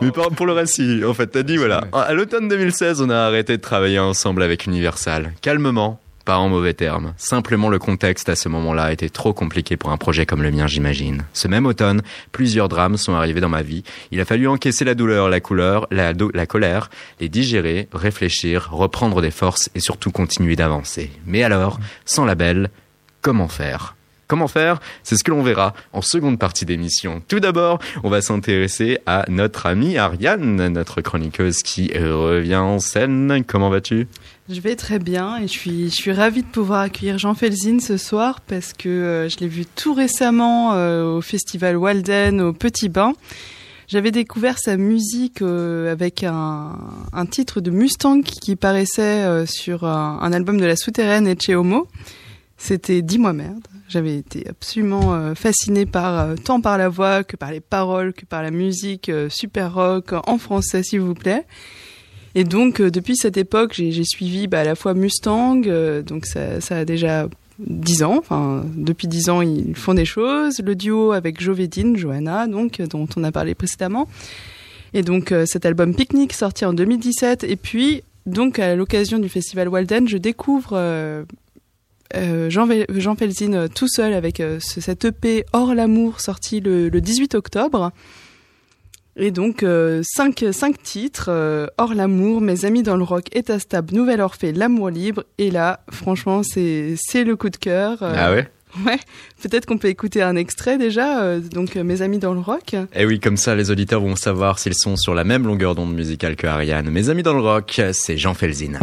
[0.00, 1.84] Mais pour le récit, en fait, t'as dit, voilà.
[1.92, 5.32] À l'automne 2016, on a arrêté de travailler ensemble avec Universal.
[5.40, 7.14] Calmement, pas en mauvais termes.
[7.16, 10.66] Simplement le contexte à ce moment-là était trop compliqué pour un projet comme le mien,
[10.66, 11.24] j'imagine.
[11.32, 13.82] Ce même automne, plusieurs drames sont arrivés dans ma vie.
[14.10, 16.12] Il a fallu encaisser la douleur, la couleur, la,
[16.44, 21.10] colère, les digérer, réfléchir, reprendre des forces et surtout continuer d'avancer.
[21.24, 22.68] Mais alors, sans label,
[23.22, 23.96] comment faire?
[24.26, 24.80] Comment faire?
[25.04, 27.22] C'est ce que l'on verra en seconde partie d'émission.
[27.26, 33.42] Tout d'abord, on va s'intéresser à notre amie Ariane, notre chroniqueuse qui revient en scène.
[33.46, 34.06] Comment vas-tu?
[34.48, 37.80] Je vais très bien et je suis, je suis ravie de pouvoir accueillir Jean Felzin
[37.80, 42.54] ce soir parce que euh, je l'ai vu tout récemment euh, au festival Walden au
[42.54, 43.12] Petit Bain.
[43.88, 46.78] j'avais découvert sa musique euh, avec un,
[47.12, 51.86] un, titre de Mustang qui paraissait sur un, album de La Souterraine et chez Homo.
[52.56, 53.66] C'était Dis-moi merde.
[53.88, 58.42] J'avais été absolument fascinée par tant par la voix que par les paroles que par
[58.42, 61.46] la musique super rock en français s'il vous plaît.
[62.34, 65.62] Et donc depuis cette époque, j'ai suivi bah, à la fois Mustang,
[66.06, 68.16] donc ça, a déjà dix ans.
[68.18, 70.60] Enfin, depuis dix ans, ils font des choses.
[70.60, 74.08] Le duo avec Jovedine, Johanna, donc dont on a parlé précédemment.
[74.94, 77.44] Et donc euh, cet album Picnic sorti en 2017.
[77.44, 81.24] Et puis donc à l'occasion du festival Walden, je découvre euh,
[82.16, 83.16] euh, Jean, Jean
[83.74, 87.92] tout seul avec cette EP Hors l'amour sorti le 18 octobre.
[89.20, 93.58] Et donc, euh, cinq, cinq titres, euh, Hors l'amour, Mes amis dans le rock, État
[93.58, 95.24] stable, Nouvelle Orphée, L'amour libre.
[95.38, 98.00] Et là, franchement, c'est, c'est le coup de cœur.
[98.02, 98.48] Euh, ah ouais?
[98.86, 98.98] Ouais,
[99.42, 102.74] peut-être qu'on peut écouter un extrait déjà, euh, donc Mes amis dans le rock.
[102.74, 105.74] Et eh oui, comme ça, les auditeurs vont savoir s'ils sont sur la même longueur
[105.74, 106.88] d'onde musicale que Ariane.
[106.88, 108.78] Mes amis dans le rock, c'est Jean Felzin.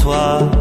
[0.00, 0.51] Au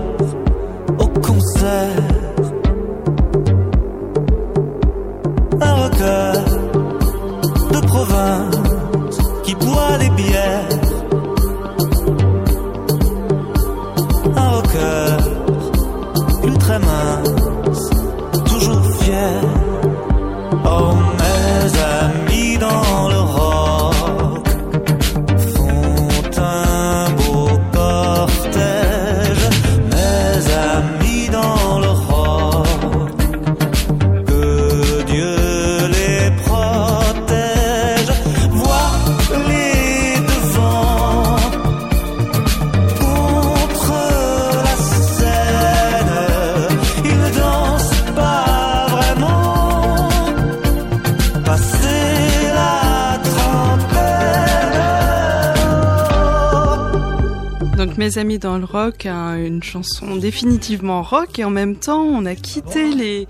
[58.21, 62.35] amis dans le rock, hein, une chanson définitivement rock et en même temps on a
[62.35, 63.27] quitté les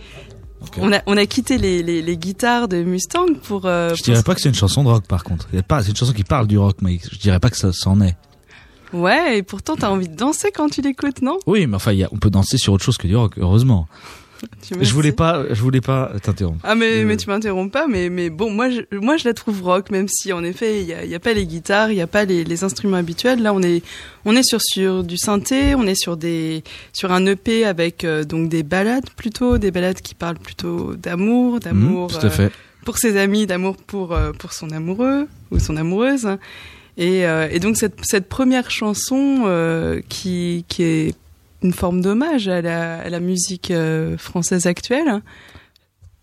[0.77, 3.65] On, a, on a quitté les, les, les guitares de Mustang pour.
[3.65, 5.47] Euh, je dirais pas que c'est une chanson de rock par contre.
[5.51, 8.15] C'est une chanson qui parle du rock, mais je dirais pas que ça s'en est.
[8.93, 11.39] Ouais, et pourtant t'as envie de danser quand tu l'écoutes, non?
[11.47, 13.87] Oui, mais enfin, y a, on peut danser sur autre chose que du rock, heureusement
[14.69, 16.59] je voulais pas, je voulais pas t'interrompre.
[16.63, 19.61] Ah mais, mais tu m'interromps pas, mais mais bon moi je, moi je la trouve
[19.61, 22.01] rock même si en effet il y a, y a, pas les guitares, il y
[22.01, 23.41] a pas les, les, instruments habituels.
[23.41, 23.83] Là on est
[24.25, 28.23] on est sur sur du synthé, on est sur des sur un EP avec euh,
[28.23, 32.49] donc des balades plutôt, des balades qui parlent plutôt d'amour, d'amour mmh, euh,
[32.85, 36.37] pour ses amis, d'amour pour euh, pour son amoureux ou son amoureuse.
[36.97, 41.15] Et, et donc cette cette première chanson qui qui est
[41.63, 45.21] une forme d'hommage à la, musique euh, française actuelle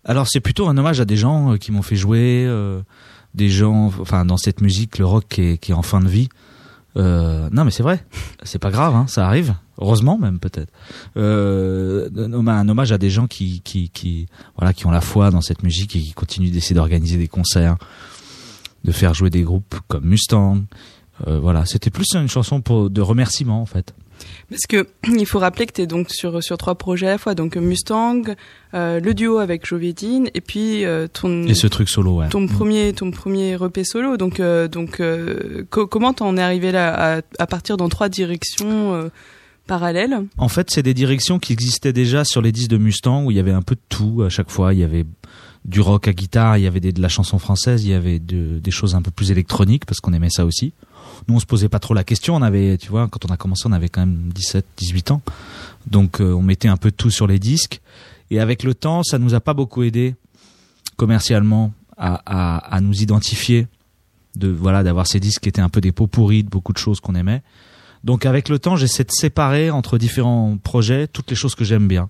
[0.03, 2.81] Alors c'est plutôt un hommage à des gens euh, qui m'ont fait jouer, euh,
[3.35, 6.29] des gens, enfin dans cette musique, le rock qui est, en fin de vie.
[6.95, 8.03] Non mais c'est vrai,
[8.43, 9.55] c'est pas grave, hein, ça arrive.
[9.81, 10.73] Heureusement même peut-être.
[11.15, 15.95] Un hommage à des gens qui, qui, voilà, qui ont la foi dans cette musique
[15.95, 17.77] et qui continuent d'essayer d'organiser des concerts,
[18.83, 20.63] de faire jouer des groupes comme Mustang.
[21.25, 23.93] Voilà, c'était plus une chanson pour, de remerciement en fait.
[24.49, 27.17] Parce que il faut rappeler que tu es donc sur sur trois projets à la
[27.17, 28.23] fois, donc Mustang,
[28.73, 32.29] euh, le duo avec Jovedine et puis euh, ton et ce truc solo, ouais.
[32.29, 32.49] Ton mm.
[32.49, 34.17] premier ton premier repé solo.
[34.17, 38.93] Donc euh, donc euh, comment t'en es arrivé là à, à, partir dans trois directions
[38.93, 39.09] euh,
[39.67, 40.25] parallèles?
[40.37, 43.37] En fait, c'est des directions qui existaient déjà sur les disques de Mustang où il
[43.37, 44.73] y avait un peu de tout à chaque fois.
[44.73, 45.05] Il y avait
[45.65, 48.19] du rock à guitare, il y avait des, de la chanson française, il y avait
[48.19, 50.73] de, des choses un peu plus électroniques parce qu'on aimait ça aussi
[51.27, 52.35] nous on se posait pas trop la question.
[52.35, 55.21] On avait, tu vois, quand on a commencé, on avait quand même 17, 18 ans.
[55.87, 57.81] Donc euh, on mettait un peu tout sur les disques.
[58.31, 60.15] Et avec le temps, ça nous a pas beaucoup aidé
[60.97, 63.67] commercialement à, nous identifier,
[64.35, 66.77] de voilà, d'avoir ces disques qui étaient un peu des pots pourris de beaucoup de
[66.77, 67.41] choses qu'on aimait.
[68.05, 71.87] Donc avec le temps, j'essaie de séparer entre différents projets toutes les choses que j'aime
[71.87, 72.09] bien.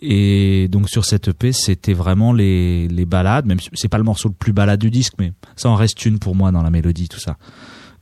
[0.00, 4.28] Et donc sur cette EP, c'était vraiment les, balades, même si c'est pas le morceau
[4.28, 7.08] le plus balade du disque, mais ça en reste une pour moi dans la mélodie,
[7.08, 7.36] tout ça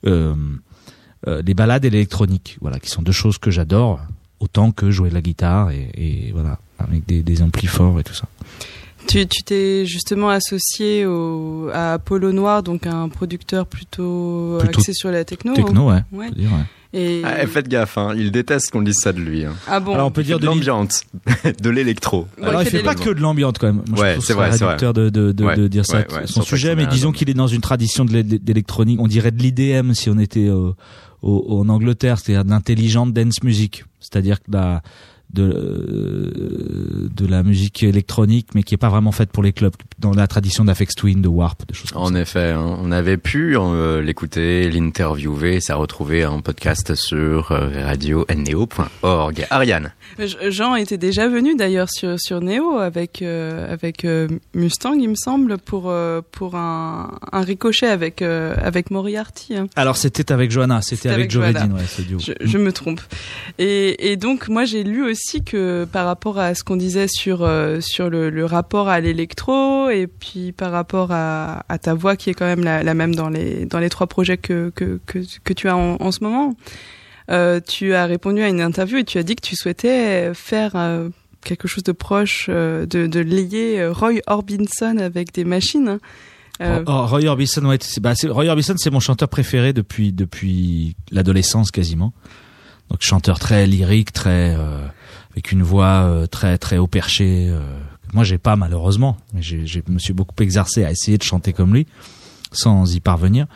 [0.07, 4.01] les balades et l'électronique, voilà, qui sont deux choses que j'adore
[4.39, 8.05] autant que jouer de la guitare et, et voilà avec des, des amplis forts et
[8.05, 8.27] tout ça.
[9.09, 15.25] Tu t'es justement associé au, à Apollo Noir, donc un producteur plutôt, axé sur la
[15.25, 15.55] techno.
[15.55, 16.03] Techno, ouais.
[16.13, 16.31] ouais.
[16.33, 16.65] Dire, ouais.
[16.99, 19.45] Et Ah, faites gaffe, hein, il déteste qu'on dise ça de lui.
[19.45, 19.53] hein.
[19.69, 19.93] ah bon.
[19.95, 21.05] Alors on peut dire de l'ambiance,
[21.63, 22.27] de l'électro.
[22.41, 23.83] Ouais, Alors il fait pas que de l'ambiance quand même.
[23.91, 24.77] Moi, Ouais, c'est vrai, c'est vrai.
[24.79, 25.99] de, de, de, Ouais, de dire ça.
[25.99, 28.99] ouais, ouais, son sujet, mais disons qu'il est dans une tradition d'électronique.
[29.01, 30.73] On dirait de l'IDM si on était euh,
[31.23, 34.83] au, en Angleterre, c'est-à-dire d'intelligente dance music, c'est-à-dire que la
[35.37, 39.75] de euh, de la musique électronique, mais qui est pas vraiment faite pour les clubs,
[39.99, 42.21] dans la tradition d'Afex Twin, de Warp, de choses comme En ça.
[42.21, 49.47] effet, hein, on avait pu euh, l'écouter, l'interviewer, ça retrouvé un podcast sur euh, radio.neo.org.
[49.51, 49.93] Ariane.
[50.19, 55.09] Je- Jean était déjà venu d'ailleurs sur sur Neo avec euh, avec euh, Mustang, il
[55.11, 59.57] me semble, pour euh, pour un, un ricochet avec euh, avec Moriarty.
[59.57, 59.67] hein.
[59.77, 61.31] Alors c'était avec Johanna, c'était avec avec.
[61.31, 62.19] Jovedine, ouais, ce duo.
[62.19, 63.01] Je, je me trompe.
[63.59, 67.43] Et, et donc moi j'ai lu aussi que par rapport à ce qu'on disait sur
[67.43, 72.35] euh, sur le, rapport à l'électro et puis par rapport à, ta voix qui est
[72.35, 75.77] quand même la, même dans les dans les trois projets que que que, tu as
[75.77, 76.55] en, ce moment,
[77.31, 80.73] euh, tu as répondu à une interview et tu as dit que tu souhaitais faire
[80.77, 81.09] euh,
[81.43, 85.99] quelque chose de proche, de, lier Roy Orbison avec des machines.
[86.61, 90.97] Oh, oh, Roy Orbison, ouais, c'est, bah, Roy Orbison, c'est mon chanteur préféré depuis depuis
[91.11, 92.13] l'adolescence quasiment.
[92.91, 94.57] Donc chanteur très lyrique, très
[95.37, 97.49] avec une voix euh, très très haut perché.
[97.51, 97.61] euh.
[98.15, 101.75] moi, j'ai pas malheureusement, mais je me suis beaucoup exercé à essayer de chanter comme
[101.75, 101.87] lui,
[102.53, 103.47] sans y parvenir.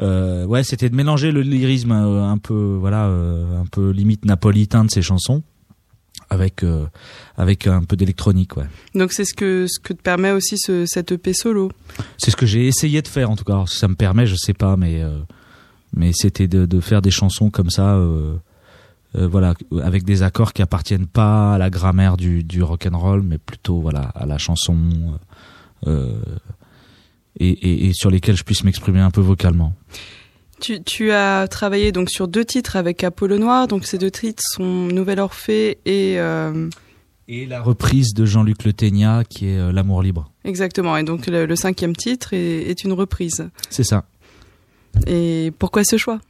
[0.00, 4.90] Euh, ouais, c'était de mélanger le lyrisme un peu, voilà, un peu limite napolitain de
[4.90, 5.42] ses chansons,
[6.28, 6.86] avec euh,
[7.36, 8.64] avec un peu d'électronique, ouais.
[8.94, 11.70] donc c'est ce que ce que te permet aussi ce, cette EP solo.
[12.18, 13.52] C'est ce que j'ai essayé de faire en tout cas.
[13.52, 15.18] Alors, si ça me permet, je sais pas, mais euh,
[15.94, 18.34] mais c'était de, de faire des chansons comme ça, euh,
[19.16, 22.98] euh, voilà, avec des accords qui appartiennent pas à la grammaire du du rock and
[22.98, 24.76] roll, mais plutôt voilà à la chanson
[25.86, 26.20] euh,
[27.38, 29.74] et, et, et sur lesquels je puisse m'exprimer un peu vocalement.
[30.60, 34.42] Tu, tu as travaillé donc sur deux titres avec Apollo Noir, donc ces deux titres
[34.46, 36.68] sont Nouvel Orphée et euh,
[37.26, 40.30] Et la reprise de Jean-Luc Le Ténia qui est euh, L'amour libre.
[40.44, 40.96] exactement.
[40.96, 43.48] Et donc le, le cinquième titre est, est une reprise.
[43.70, 44.04] C'est ça.
[45.08, 46.20] Et pourquoi ce choix?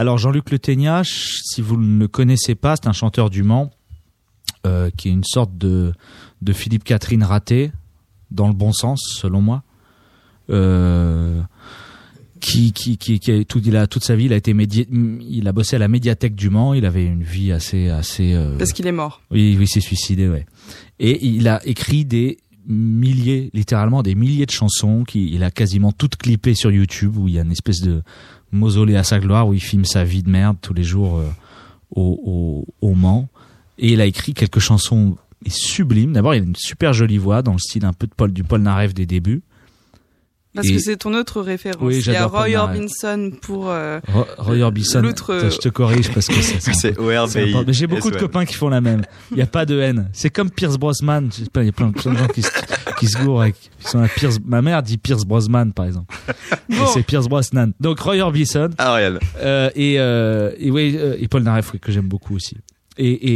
[0.00, 3.70] Alors Jean-Luc Le Ténia, si vous ne le connaissez pas, c'est un chanteur du Mans
[4.66, 5.92] euh, qui est une sorte de,
[6.40, 7.70] de Philippe Catherine raté,
[8.30, 9.62] dans le bon sens selon moi.
[10.48, 11.42] Euh,
[12.40, 14.86] qui, qui, qui, qui a tout, il a toute sa vie, il a été médi-
[15.28, 16.72] il a bossé à la médiathèque du Mans.
[16.72, 18.32] Il avait une vie assez, assez.
[18.32, 19.20] euh, Parce qu'il est mort.
[19.30, 20.46] oui, oui, s'est suicidé, ouais.
[20.98, 25.92] Et il a écrit des milliers, littéralement des milliers de chansons qui, il a quasiment
[25.92, 28.02] toutes clippées sur YouTube où il y a une espèce de
[28.52, 31.30] mausolée à sa gloire où il filme sa vie de merde tous les jours euh,
[31.94, 33.28] au, Mans.
[33.78, 36.12] Et il a écrit quelques chansons sublimes.
[36.12, 38.44] D'abord, il a une super jolie voix dans le style un peu de Paul, du
[38.44, 39.42] Paul Naref des débuts.
[40.54, 41.80] Parce Et- que c'est ton autre référence.
[41.80, 42.56] Oui, Il y a Roy.
[42.56, 43.70] Orbison pour.
[43.70, 46.34] euh, Ro- Roy Orbison, L'autre, Attends, je te corrige parce que
[46.72, 47.54] c'est ORBI.
[47.66, 49.02] Mais j'ai beaucoup de copains qui font la même.
[49.30, 50.08] Il n'y a pas de haine.
[50.12, 51.28] C'est comme Pierce Brosnan.
[51.30, 52.50] Je sais pas, il y a plein, plein de gens qui se,
[52.98, 53.54] qui se gourrent avec.
[53.54, 56.12] qui sont à Pierce, ma mère dit Pierce Brosnan, par exemple.
[56.68, 56.86] Bon.
[56.94, 57.72] c'est Pierce Brosnan.
[57.78, 58.70] Donc Roy Orbison.
[58.78, 59.18] Ariel.
[59.38, 62.56] Euh, et, euh, et, oui, euh, et Paul Naref, que j'aime beaucoup aussi.
[62.98, 63.30] Et,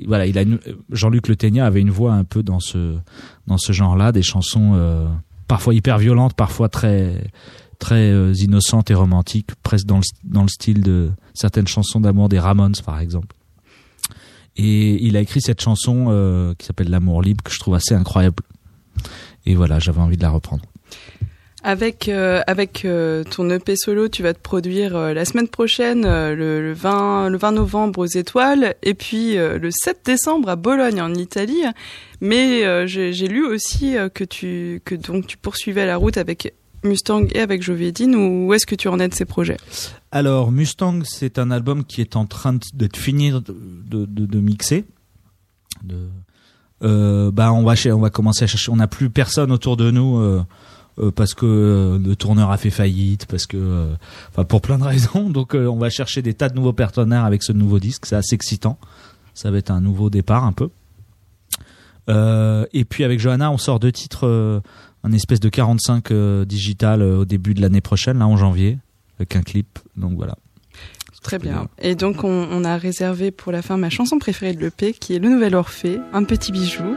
[0.00, 0.58] et voilà, il a une-
[0.90, 2.96] Jean-Luc Le Ténia avait une voix un peu dans ce
[3.46, 5.06] dans ce genre-là, des chansons euh,
[5.48, 7.30] parfois hyper violentes, parfois très
[7.78, 12.28] très euh, innocentes et romantiques, presque dans le dans le style de certaines chansons d'amour
[12.28, 13.36] des Ramones, par exemple.
[14.56, 17.94] Et il a écrit cette chanson euh, qui s'appelle L'amour libre que je trouve assez
[17.94, 18.42] incroyable.
[19.44, 20.64] Et voilà, j'avais envie de la reprendre.
[21.66, 22.44] Avec euh,
[22.84, 27.28] euh, ton EP solo, tu vas te produire euh, la semaine prochaine, le, le 20
[27.28, 31.64] le 20 novembre aux Étoiles, et puis le 7 décembre à Bologne en Italie.
[32.20, 37.40] Mais j'ai lu aussi que tu que donc tu poursuivais la route avec Mustang et
[37.40, 38.14] avec Jovedine.
[38.14, 39.56] Ou où est-ce que tu en es de ces projets?
[40.12, 43.42] Alors Mustang, c'est un album qui est en train d'être fini de,
[43.90, 44.84] de, de- mixer.
[45.82, 48.70] Bah on va on va commencer à chercher.
[48.70, 50.44] On n'a plus personne autour de nous
[50.98, 53.94] euh, parce que euh, le tourneur a fait faillite, parce que, euh,
[54.30, 55.30] enfin pour plein de raisons.
[55.30, 58.06] Donc on va chercher des tas de nouveaux partenaires avec ce nouveau disque.
[58.06, 58.78] C'est assez excitant.
[59.34, 60.70] Ça va être un nouveau départ un peu.
[62.08, 64.60] Euh, et puis avec Johanna, on sort deux titres, euh,
[65.02, 68.78] un espèce de 45 euh, digital au début de l'année prochaine, là en janvier,
[69.18, 69.78] avec un clip.
[69.96, 70.36] Donc voilà.
[71.22, 71.68] Très bien.
[71.80, 75.14] Et donc on, on a réservé pour la fin ma chanson préférée de l'EP, qui
[75.14, 76.96] est Le Nouvel Orphée, un petit bijou.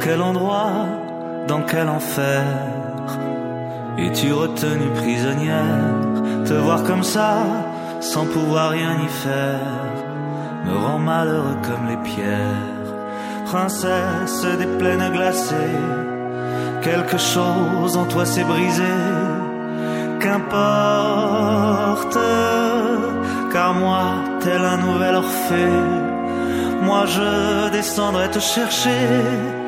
[0.00, 0.86] Quel endroit,
[1.46, 2.42] dans quel enfer
[3.98, 5.94] Es-tu retenue prisonnière?
[6.46, 7.38] Te voir comme ça,
[8.00, 9.60] sans pouvoir rien y faire,
[10.64, 12.68] me rend malheureux comme les pierres.
[13.46, 15.78] Princesse des plaines glacées,
[16.82, 18.94] quelque chose en toi s'est brisé.
[20.20, 22.18] Qu'importe,
[23.52, 24.04] car moi,
[24.40, 25.82] tel un nouvel Orphée,
[26.82, 29.59] moi je descendrai te chercher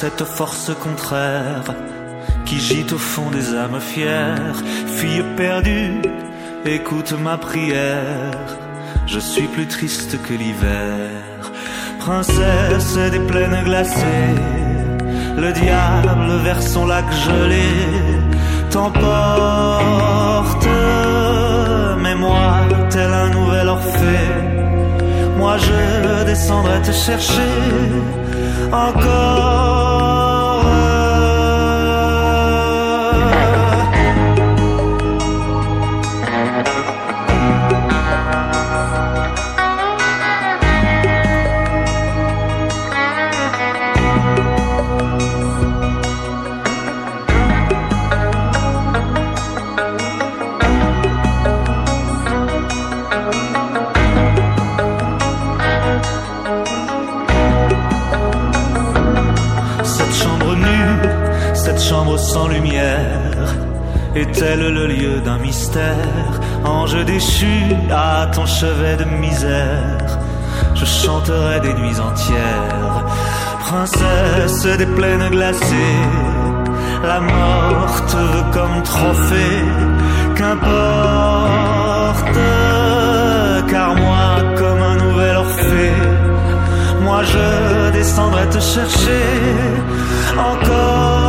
[0.00, 1.74] cette force contraire
[2.46, 4.56] qui gîte au fond des âmes fières.
[4.96, 6.00] Fille perdue,
[6.64, 8.69] écoute ma prière.
[9.12, 11.10] Je suis plus triste que l'hiver.
[11.98, 14.36] Princesse des plaines glacées,
[15.36, 17.72] le diable vers son lac gelé
[18.70, 19.08] t'emporte.
[22.02, 24.30] Mais moi, tel un nouvel Orphée,
[25.36, 27.52] moi je descendrai te chercher
[28.72, 29.79] encore.
[62.32, 63.46] Sans lumière,
[64.14, 66.32] est-elle le lieu d'un mystère?
[66.64, 67.56] Ange déchu
[67.90, 70.18] à ton chevet de misère,
[70.74, 73.04] je chanterai des nuits entières.
[73.66, 76.02] Princesse des plaines glacées,
[77.02, 79.64] la mort veut comme trophée.
[80.36, 80.70] Qu'importe,
[83.72, 84.26] car moi,
[84.58, 86.02] comme un nouvel Orphée,
[87.02, 89.24] moi je descendrai te chercher
[90.50, 91.19] encore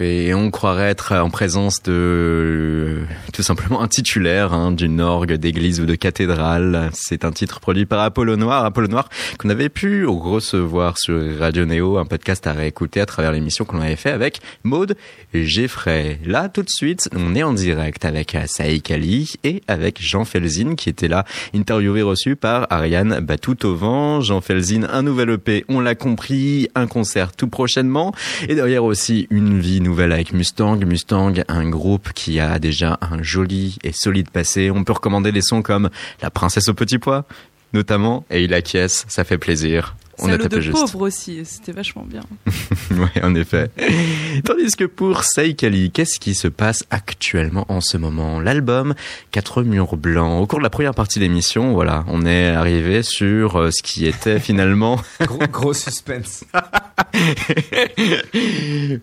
[0.00, 5.34] Et on croirait être en présence de euh, tout simplement un titulaire hein, d'une orgue
[5.34, 6.90] d'église ou de cathédrale.
[6.92, 8.64] C'est un titre produit par Apollo Noir.
[8.64, 13.32] Apollo Noir qu'on avait pu recevoir sur Radio Néo, un podcast à réécouter à travers
[13.32, 14.96] l'émission qu'on avait fait avec Maude
[15.32, 16.18] Geffray.
[16.24, 20.74] Là, tout de suite, on est en direct avec Saïk Ali et avec Jean Felzin
[20.74, 21.24] qui était là,
[21.54, 24.20] interviewé reçu par Ariane Batoutovan.
[24.20, 28.12] Jean Felzin, un nouvel EP, on l'a compris, un concert tout prochainement.
[28.48, 30.76] Et derrière aussi une vie nouvelle avec Mustang.
[30.84, 34.70] Mustang, un groupe qui a déjà un joli et solide passé.
[34.70, 35.90] On peut recommander des sons comme
[36.22, 37.24] La Princesse au Petit Pois,
[37.72, 39.94] notamment, et il acquiesce, ça fait plaisir.
[40.18, 40.76] On a tapé de juste.
[40.76, 42.20] pauvre aussi, c'était vachement bien.
[42.90, 43.70] oui, en effet.
[44.44, 48.40] Tandis que pour Saïkali, qu'est-ce qui se passe actuellement en ce moment?
[48.40, 48.94] L'album
[49.30, 50.42] Quatre murs blancs.
[50.42, 53.82] Au cours de la première partie de l'émission, voilà, on est arrivé sur euh, ce
[53.82, 56.44] qui était finalement Gros, gros suspense.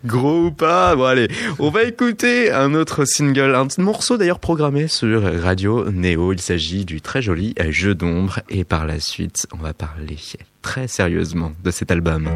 [0.05, 0.95] Gros ou pas?
[0.95, 6.33] Bon allez, on va écouter un autre single, un morceau d'ailleurs programmé sur Radio Néo.
[6.33, 10.17] Il s'agit du très joli Jeu d'ombre et par la suite, on va parler
[10.61, 12.29] très sérieusement de cet album.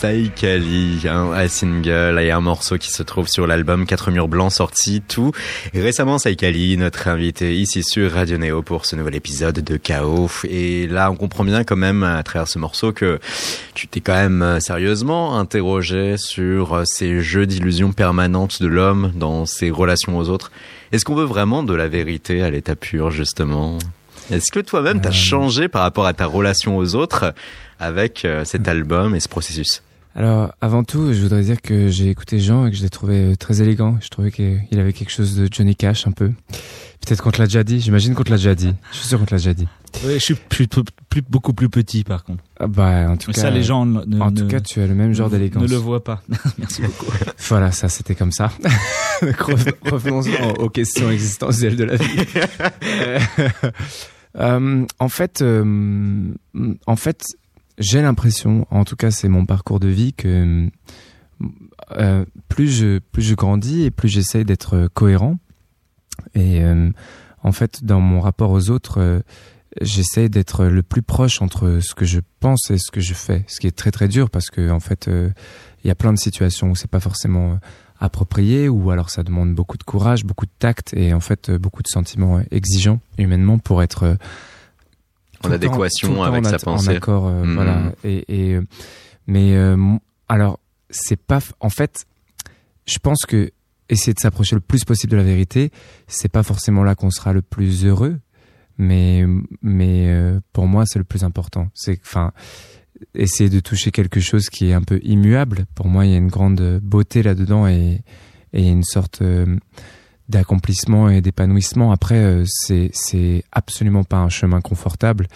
[0.00, 4.50] Saïkali, un, un single et un morceau qui se trouve sur l'album Quatre murs blancs
[4.50, 5.30] sorti tout
[5.74, 6.16] récemment.
[6.16, 10.30] Saïkali, notre invité ici sur Radio Néo pour ce nouvel épisode de Chaos.
[10.48, 13.18] Et là, on comprend bien quand même à travers ce morceau que
[13.74, 19.12] tu t'es quand même euh, sérieusement interrogé sur euh, ces jeux d'illusions permanentes de l'homme
[19.14, 20.50] dans ses relations aux autres.
[20.92, 23.76] Est-ce qu'on veut vraiment de la vérité à l'état pur, justement?
[24.30, 27.34] Est-ce que toi-même t'as Euh, changé par rapport à ta relation aux autres
[27.78, 29.82] avec cet album et ce processus?
[30.16, 33.32] Alors, avant tout, je voudrais dire que j'ai écouté Jean et que je l'ai trouvé
[33.32, 33.96] euh, très élégant.
[34.02, 36.32] Je trouvais qu'il avait quelque chose de Johnny Cash un peu.
[37.00, 37.80] Peut-être qu'on te l'a déjà dit.
[37.80, 38.74] J'imagine qu'on te l'a déjà dit.
[38.92, 39.68] Je suis sûr qu'on te l'a déjà dit.
[40.04, 40.66] Oui, je suis plus,
[41.08, 42.42] plus- beaucoup plus petit par contre.
[42.58, 44.80] Ah bah, en tout Mais cas, ça, les gens ne, en ne- tout cas, tu
[44.80, 45.68] as le même genre ne d'élégance.
[45.70, 46.22] le voient pas.
[46.58, 47.06] Merci beaucoup.
[47.48, 48.52] Voilà, ça, c'était comme ça.
[49.22, 50.22] Revenons
[50.58, 52.24] aux questions existentielles de la vie.
[54.38, 56.32] Euh, en fait, euh,
[56.86, 57.24] en fait,
[57.80, 60.70] j'ai l'impression, en tout cas, c'est mon parcours de vie que
[61.92, 65.38] euh, plus je plus je grandis et plus j'essaye d'être cohérent.
[66.34, 66.90] Et euh,
[67.42, 69.20] en fait, dans mon rapport aux autres, euh,
[69.80, 73.44] j'essaye d'être le plus proche entre ce que je pense et ce que je fais,
[73.48, 75.30] ce qui est très très dur parce que en fait, euh,
[75.84, 77.56] il y a plein de situations où c'est pas forcément euh,
[77.98, 81.82] approprié ou alors ça demande beaucoup de courage, beaucoup de tact et en fait beaucoup
[81.82, 84.16] de sentiments exigeants humainement pour être
[85.44, 86.88] En adéquation temps- avec en sa pensée.
[86.90, 87.54] En accord, euh, Mhm.
[87.54, 87.92] voilà.
[88.04, 88.62] Et, et euh,
[89.26, 89.76] mais euh,
[90.28, 90.58] alors
[90.90, 92.06] c'est pas en fait,
[92.86, 93.50] je pense que
[93.88, 95.70] essayer de s'approcher le plus possible de la vérité,
[96.08, 98.18] c'est pas forcément là qu'on sera le plus heureux,
[98.78, 99.24] mais
[99.62, 101.68] mais euh, pour moi c'est le plus important.
[101.74, 102.32] C'est enfin
[103.14, 105.64] essayer de toucher quelque chose qui est un peu immuable.
[105.74, 108.02] Pour moi, il y a une grande beauté là-dedans et
[108.52, 109.56] et une sorte euh,
[110.30, 111.92] d'accomplissement et d'épanouissement.
[111.92, 115.26] Après, euh, c'est c'est absolument pas un chemin confortable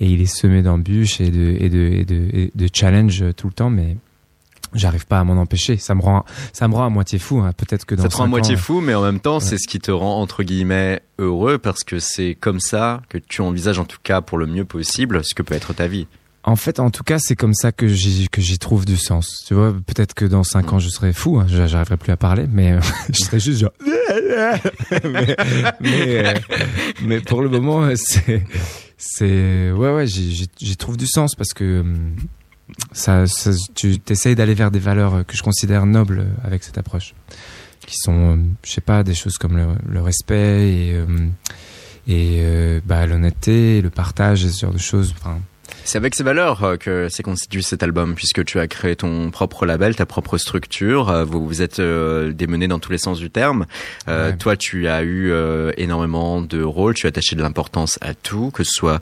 [0.00, 3.48] et il est semé d'embûches et de et de et de, et de challenges tout
[3.48, 3.96] le temps, mais
[4.74, 5.76] j'arrive pas à m'en empêcher.
[5.76, 7.40] Ça me rend ça me rend à moitié fou.
[7.40, 7.52] hein.
[7.56, 9.40] Peut-être que dans Ça te rend à moitié ans, fou, mais en même temps, Ouais.
[9.44, 13.40] c'est ce qui te rend entre guillemets heureux parce que c'est comme ça que tu
[13.42, 16.06] envisages en tout cas pour le mieux possible ce que peut être ta vie.
[16.46, 19.44] En fait, en tout cas, c'est comme ça que j'y que j'y trouve du sens.
[19.48, 20.74] Tu vois, peut-être que dans cinq Mm.
[20.74, 22.80] ans, je serai fou, hein, j'a- j'arriverai plus à parler, mais euh,
[23.12, 23.72] je serai juste genre.
[25.04, 25.36] mais,
[25.80, 26.34] mais, euh,
[27.02, 28.42] mais pour le moment, euh, c'est
[28.98, 31.82] c'est ouais ouais, j'y trouve du sens parce que
[32.92, 37.14] ça, ça tu t'essayes d'aller vers des valeurs que je considère nobles avec cette approche,
[37.86, 41.00] qui sont, je sais pas, des choses comme le, le respect et
[42.06, 45.14] et bah, l'honnêteté, le partage, ce genre de choses.
[45.18, 45.38] Enfin,
[45.84, 49.30] C'est avec ces valeurs euh, que s'est constitué cet album, puisque tu as créé ton
[49.30, 51.08] propre label, ta propre structure.
[51.10, 53.66] euh, Vous vous êtes euh, démené dans tous les sens du terme.
[54.08, 54.36] Euh, Ouais.
[54.36, 58.50] Toi, tu as eu euh, énormément de rôles, tu as attaché de l'importance à tout,
[58.50, 59.00] que ce soit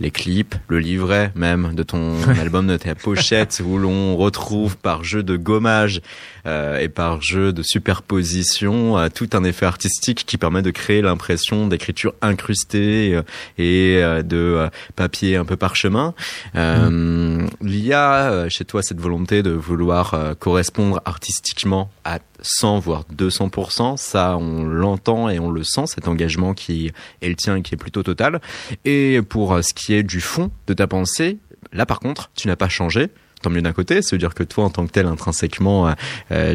[0.00, 5.04] les clips, le livret même de ton album, de ta pochette, où l'on retrouve par
[5.04, 6.00] jeu de gommage
[6.44, 11.66] et par jeu de superposition euh, tout un effet artistique qui permet de créer l'impression
[11.66, 13.22] d'écriture incrustée euh,
[13.58, 16.14] et euh, de euh, papier un peu parchemin.
[16.56, 22.18] Euh, Il y a euh, chez toi cette volonté de vouloir euh, correspondre artistiquement à
[22.40, 23.96] 100 voire 200%.
[23.96, 26.90] Ça, on l'entend et on le sent, cet engagement qui
[27.20, 28.40] est le tien et qui est plutôt total.
[28.84, 31.38] Et pour euh, ce qui est du fond de ta pensée,
[31.72, 33.08] là par contre, tu n'as pas changé.
[33.42, 35.94] Tant mieux d'un côté, se dire que toi en tant que tel intrinsèquement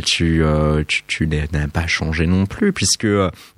[0.05, 0.43] tu,
[0.87, 3.07] tu, tu n'as pas changé non plus puisque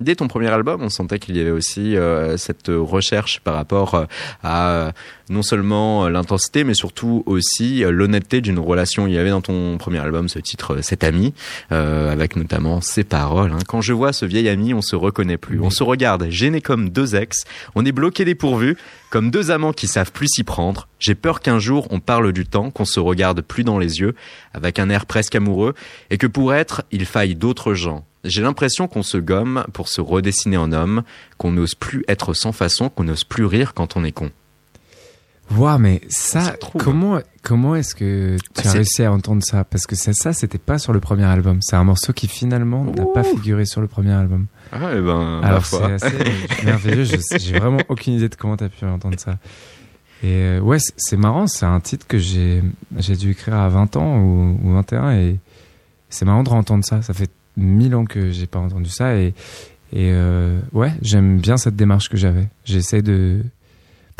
[0.00, 1.96] dès ton premier album on sentait qu'il y avait aussi
[2.36, 4.06] cette recherche par rapport
[4.42, 4.92] à
[5.30, 9.06] non seulement l'intensité mais surtout aussi l'honnêteté d'une relation.
[9.06, 11.32] Il y avait dans ton premier album ce titre Cet ami
[11.70, 13.52] avec notamment ces paroles.
[13.52, 13.58] Hein.
[13.66, 16.90] Quand je vois ce vieil ami, on se reconnaît plus, on se regarde gêné comme
[16.90, 18.76] deux ex, on est bloqué dépourvu
[19.10, 20.88] comme deux amants qui savent plus s'y prendre.
[20.98, 24.14] J'ai peur qu'un jour on parle du temps, qu'on se regarde plus dans les yeux,
[24.54, 25.74] avec un air presque amoureux,
[26.10, 28.04] et que pour être, il faille d'autres gens.
[28.22, 31.02] J'ai l'impression qu'on se gomme pour se redessiner en homme,
[31.38, 34.30] qu'on n'ose plus être sans façon, qu'on n'ose plus rire quand on est con.
[35.56, 39.64] Waouh, mais ça, comment, comment est-ce que tu as réussi à entendre ça?
[39.64, 41.58] Parce que ça, ça c'était pas sur le premier album.
[41.60, 44.46] C'est un morceau qui finalement n'a pas figuré sur le premier album.
[44.72, 46.18] Ah, et eh ben, Alors c'est assez
[46.64, 47.04] merveilleux.
[47.04, 49.38] J'ai vraiment aucune idée de comment tu as pu entendre ça.
[50.22, 51.46] Et euh, ouais, c'est marrant.
[51.46, 52.62] C'est un titre que j'ai
[52.98, 55.38] j'ai dû écrire à 20 ans ou, ou 21 et
[56.10, 57.02] c'est marrant de entendre ça.
[57.02, 59.34] Ça fait mille ans que j'ai pas entendu ça et
[59.92, 62.48] et euh, ouais, j'aime bien cette démarche que j'avais.
[62.64, 63.42] J'essaie de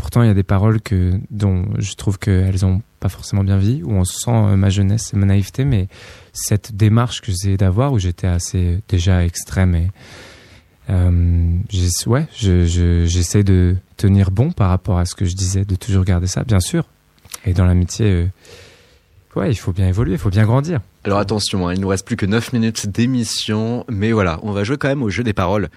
[0.00, 3.58] Pourtant, il y a des paroles que, dont je trouve qu'elles ont pas forcément bien
[3.58, 5.88] vie, où on sent euh, ma jeunesse et ma naïveté, mais
[6.32, 9.90] cette démarche que j'essayais d'avoir, où j'étais assez déjà extrême et
[10.88, 11.52] euh,
[12.06, 16.26] ouais, j'essaie de tenir bon par rapport à ce que je disais, de toujours garder
[16.26, 16.84] ça, bien sûr.
[17.44, 18.26] Et dans l'amitié, euh,
[19.36, 20.80] ouais, il faut bien évoluer, il faut bien grandir.
[21.04, 24.64] Alors attention, hein, il nous reste plus que 9 minutes d'émission, mais voilà, on va
[24.64, 25.68] jouer quand même au jeu des paroles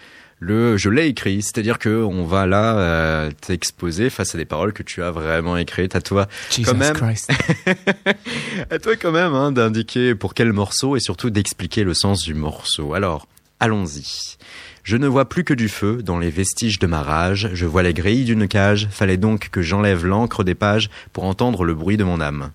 [0.44, 4.74] le je l'ai écrit, c'est-à-dire que on va là euh, t'exposer face à des paroles
[4.74, 6.28] que tu as vraiment écrites à toi
[6.64, 6.96] quand même
[8.70, 12.34] à toi quand même hein, d'indiquer pour quel morceau et surtout d'expliquer le sens du
[12.34, 12.94] morceau.
[12.94, 13.28] Alors,
[13.60, 14.38] allons-y.
[14.84, 17.84] Je ne vois plus que du feu dans les vestiges de ma rage, je vois
[17.84, 21.96] les grilles d'une cage, fallait donc que j'enlève l'encre des pages pour entendre le bruit
[21.96, 22.52] de mon âme.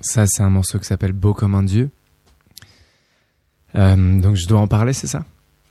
[0.00, 1.90] Ça, c'est un morceau qui s'appelle Beau comme un dieu.
[3.74, 5.24] Euh, donc je dois en parler, c'est ça?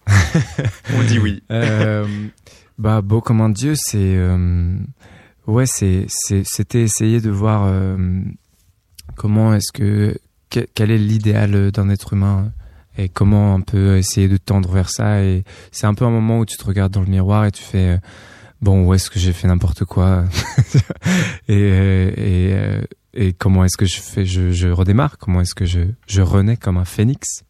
[0.95, 1.43] On dit oui.
[1.51, 2.05] euh,
[2.77, 4.77] bah, beau comme un dieu, c'est euh,
[5.47, 7.97] ouais, c'est c'était essayer de voir euh,
[9.15, 10.17] comment est-ce que
[10.49, 12.51] quel est l'idéal d'un être humain
[12.97, 15.21] et comment on peut essayer de tendre vers ça.
[15.21, 17.61] Et c'est un peu un moment où tu te regardes dans le miroir et tu
[17.61, 17.99] fais
[18.61, 20.23] bon, où est-ce que j'ai fait n'importe quoi
[21.49, 22.55] et,
[23.37, 26.77] comment est-ce que je fais, je, je redémarre, comment est-ce que je, je renais comme
[26.77, 27.43] un phénix.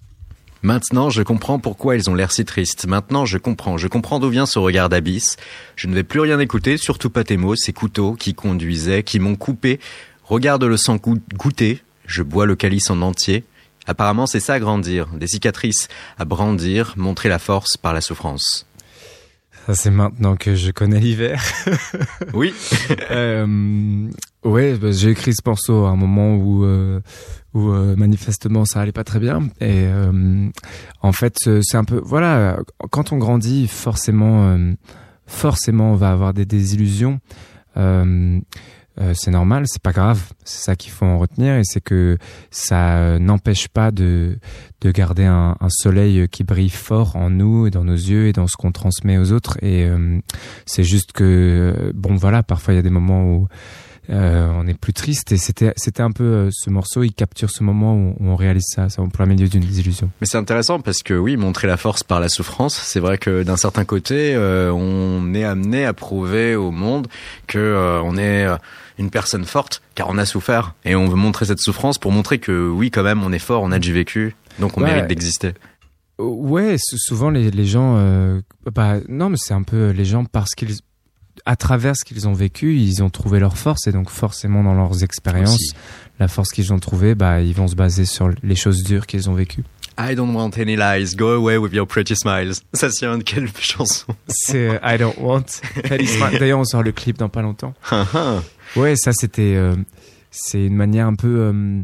[0.61, 2.87] Maintenant, je comprends pourquoi ils ont l'air si tristes.
[2.87, 3.77] Maintenant, je comprends.
[3.77, 5.37] Je comprends d'où vient ce regard d'abysse.
[5.75, 9.19] Je ne vais plus rien écouter, surtout pas tes mots, ces couteaux qui conduisaient, qui
[9.19, 9.79] m'ont coupé.
[10.23, 11.81] Regarde le sang goûter.
[12.05, 13.43] Je bois le calice en entier.
[13.87, 15.07] Apparemment, c'est ça grandir.
[15.13, 15.87] Des cicatrices
[16.19, 18.66] à brandir, montrer la force par la souffrance.
[19.67, 21.43] Ça, c'est maintenant que je connais l'hiver.
[22.33, 22.53] oui.
[23.11, 24.07] euh,
[24.45, 27.01] ouais, bah, j'ai écrit ce morceau à un moment où euh,
[27.53, 30.47] où euh, manifestement ça allait pas très bien et euh,
[31.01, 32.59] en fait c'est un peu voilà
[32.91, 34.73] quand on grandit forcément euh,
[35.25, 37.19] forcément on va avoir des désillusions
[39.13, 42.17] c'est normal c'est pas grave c'est ça qu'il faut en retenir et c'est que
[42.51, 44.39] ça n'empêche pas de
[44.81, 48.33] de garder un, un, soleil qui brille fort en nous et dans nos yeux et
[48.33, 49.87] dans ce qu'on transmet aux autres et
[50.65, 53.47] c'est juste que bon voilà parfois il y a des moments où
[54.09, 57.49] euh, on est plus triste et c'était c'était un peu euh, ce morceau il capture
[57.49, 60.09] ce moment où, on réalise ça ça en plein milieu d'une désillusion.
[60.21, 63.43] Mais c'est intéressant parce que oui montrer la force par la souffrance c'est vrai que
[63.43, 67.07] d'un certain côté euh, on est amené à prouver au monde
[67.47, 68.47] que on est
[68.97, 72.39] une personne forte car on a souffert et on veut montrer cette souffrance pour montrer
[72.39, 75.53] que oui quand même on est fort on a du vécu donc on mérite d'exister.
[76.17, 78.41] Ouais souvent les, les gens
[78.73, 80.77] bah non mais c'est un peu les gens parce qu'ils
[81.47, 84.73] à travers ce qu'ils ont vécu, ils ont trouvé leur force et donc forcément dans
[84.73, 85.71] leurs expériences,
[86.19, 89.29] la force qu'ils ont trouvée, bah ils vont se baser sur les choses dures qu'ils
[89.29, 89.63] ont vécues.
[89.97, 91.15] I don't want any lies.
[91.15, 92.55] Go away with your pretty smiles.
[92.73, 94.13] Ça c'est de quelle chanson?
[94.27, 95.45] C'est euh, I don't want
[95.89, 96.37] any smiles.
[96.37, 97.73] D'ailleurs, on sort le clip dans pas longtemps.
[98.75, 99.75] ouais, ça c'était euh,
[100.29, 101.81] c'est une manière un peu euh,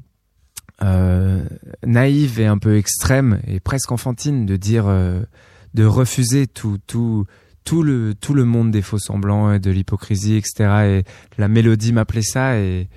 [0.83, 1.41] euh,
[1.85, 4.85] naïve et un peu extrême et presque enfantine de dire
[5.73, 7.25] de refuser tout tout
[7.63, 10.53] tout le tout le monde des faux semblants et de l'hypocrisie etc
[10.85, 11.03] et
[11.37, 12.87] la mélodie m'appelait ça et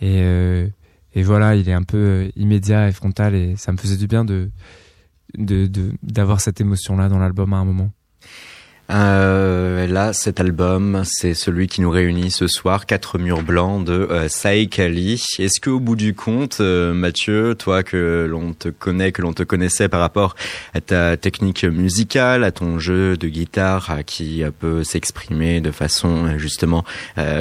[0.00, 0.68] et euh,
[1.14, 4.06] et voilà il est un peu euh, immédiat et frontal et ça me faisait du
[4.06, 4.50] bien de
[5.34, 5.68] de
[6.02, 7.92] d'avoir cette émotion là dans l'album à un moment
[8.90, 13.92] Euh, là, cet album, c'est celui qui nous réunit ce soir, Quatre murs blancs de
[13.92, 15.24] euh, Saïk Ali.
[15.38, 19.32] Est-ce que, au bout du compte, euh, Mathieu, toi que l'on te connaît, que l'on
[19.32, 20.34] te connaissait par rapport
[20.74, 26.38] à ta technique musicale, à ton jeu de guitare euh, qui peut s'exprimer de façon
[26.38, 26.84] justement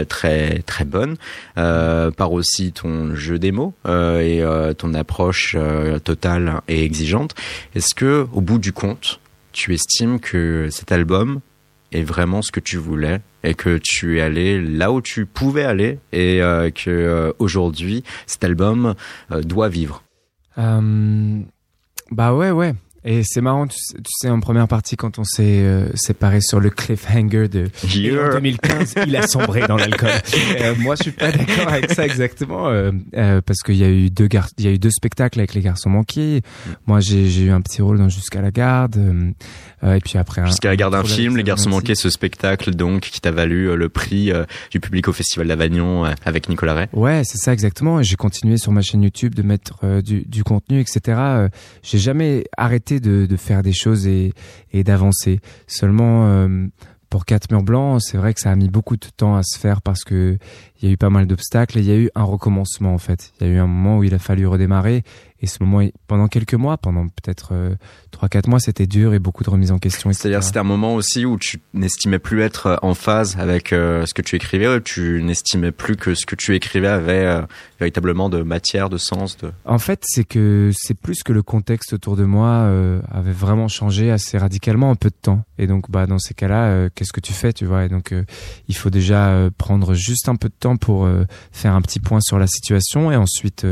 [0.07, 1.15] très très bonne,
[1.55, 4.43] par aussi ton jeu des mots et
[4.77, 5.55] ton approche
[6.03, 7.35] totale et exigeante,
[7.75, 9.20] est-ce que, au bout du compte,
[9.51, 11.41] tu estimes que cet album
[11.91, 15.63] est vraiment ce que tu voulais et que tu es allé là où tu pouvais
[15.63, 18.95] aller et euh, que euh, aujourd'hui cet album
[19.31, 20.03] euh, doit vivre?
[22.11, 23.77] bah ouais ouais et c'est marrant, tu
[24.07, 28.93] sais, en première partie, quand on s'est euh, séparé sur le cliffhanger de en 2015,
[29.07, 30.09] il a sombré dans l'alcool.
[30.61, 33.89] Euh, moi, je suis pas d'accord avec ça exactement, euh, euh parce qu'il y a
[33.89, 36.41] eu deux gar il y a eu deux spectacles avec les garçons manqués.
[36.87, 38.99] Moi, j'ai eu un petit rôle dans Jusqu'à la garde,
[39.83, 40.45] et puis après.
[40.45, 43.89] Jusqu'à la garde, un film, les garçons manqués, ce spectacle donc qui t'a valu le
[43.89, 44.31] prix
[44.71, 46.87] du public au Festival d'Avagnon avec Nicolas Ray.
[46.93, 48.03] Ouais, c'est ça exactement.
[48.03, 51.49] J'ai continué sur ma chaîne YouTube de mettre du, du contenu, etc.
[51.81, 54.33] j'ai jamais arrêté de, faire des choses et,
[54.73, 55.39] d'avancer.
[55.67, 56.67] Seulement, euh,
[57.09, 59.59] pour quatre murs blancs, c'est vrai que ça a mis beaucoup de temps à se
[59.59, 60.37] faire parce que
[60.81, 62.97] il y a eu pas mal d'obstacles et il y a eu un recommencement en
[62.97, 63.33] fait.
[63.39, 65.03] Il y a eu un moment où il a fallu redémarrer
[65.43, 67.73] et ce moment, pendant quelques mois, pendant peut-être euh,
[68.11, 70.13] trois, quatre mois, c'était dur et beaucoup de remises en question.
[70.13, 74.05] C'est-à-dire, c'était un moment aussi où tu n'estimais plus être euh, en phase avec euh,
[74.05, 77.41] ce que tu écrivais, tu n'estimais plus que ce que tu écrivais avait
[77.79, 79.35] véritablement de matière, de sens.
[79.37, 79.51] De...
[79.65, 82.69] En fait, c'est que c'est plus que le contexte autour de moi
[83.11, 85.43] avait vraiment changé assez radicalement en peu de temps.
[85.57, 87.85] Et donc, bah, dans ces cas-là, qu'est-ce que tu fais, tu vois?
[87.85, 88.13] Et donc,
[88.67, 91.07] il faut déjà prendre juste un peu de temps pour
[91.51, 93.65] faire un petit point sur la situation et ensuite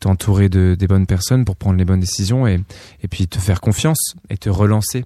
[0.00, 2.60] t'entourer de des bonnes personnes pour prendre les bonnes décisions et
[3.02, 5.04] et puis te faire confiance et te relancer.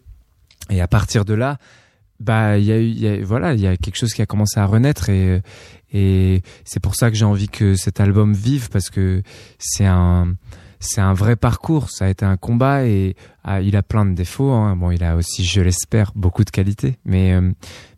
[0.71, 1.59] Et à partir de là,
[2.23, 5.09] bah il y a voilà il y a quelque chose qui a commencé à renaître
[5.09, 5.43] et
[5.93, 9.23] et c'est pour ça que j'ai envie que cet album vive parce que
[9.59, 10.35] c'est un
[10.79, 14.15] c'est un vrai parcours ça a été un combat et ah, il a plein de
[14.15, 14.77] défauts hein.
[14.77, 17.51] bon il a aussi je l'espère beaucoup de qualités mais euh,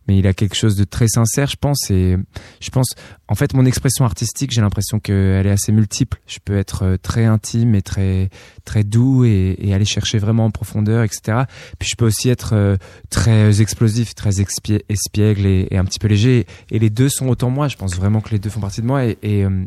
[0.06, 1.90] mais il a quelque chose de très sincère, je pense.
[1.90, 2.16] Et
[2.60, 2.94] je pense,
[3.28, 6.20] en fait, mon expression artistique, j'ai l'impression qu'elle est assez multiple.
[6.26, 8.30] Je peux être euh, très intime et très
[8.64, 11.44] très doux et, aller chercher vraiment en profondeur, etc.
[11.78, 12.76] Puis je peux aussi être euh,
[13.10, 16.46] très explosif, très espiègle et, et, un petit peu léger.
[16.70, 17.68] Et les deux sont autant moi.
[17.68, 19.04] Je pense vraiment que les deux font partie de moi.
[19.04, 19.64] Et et, euh,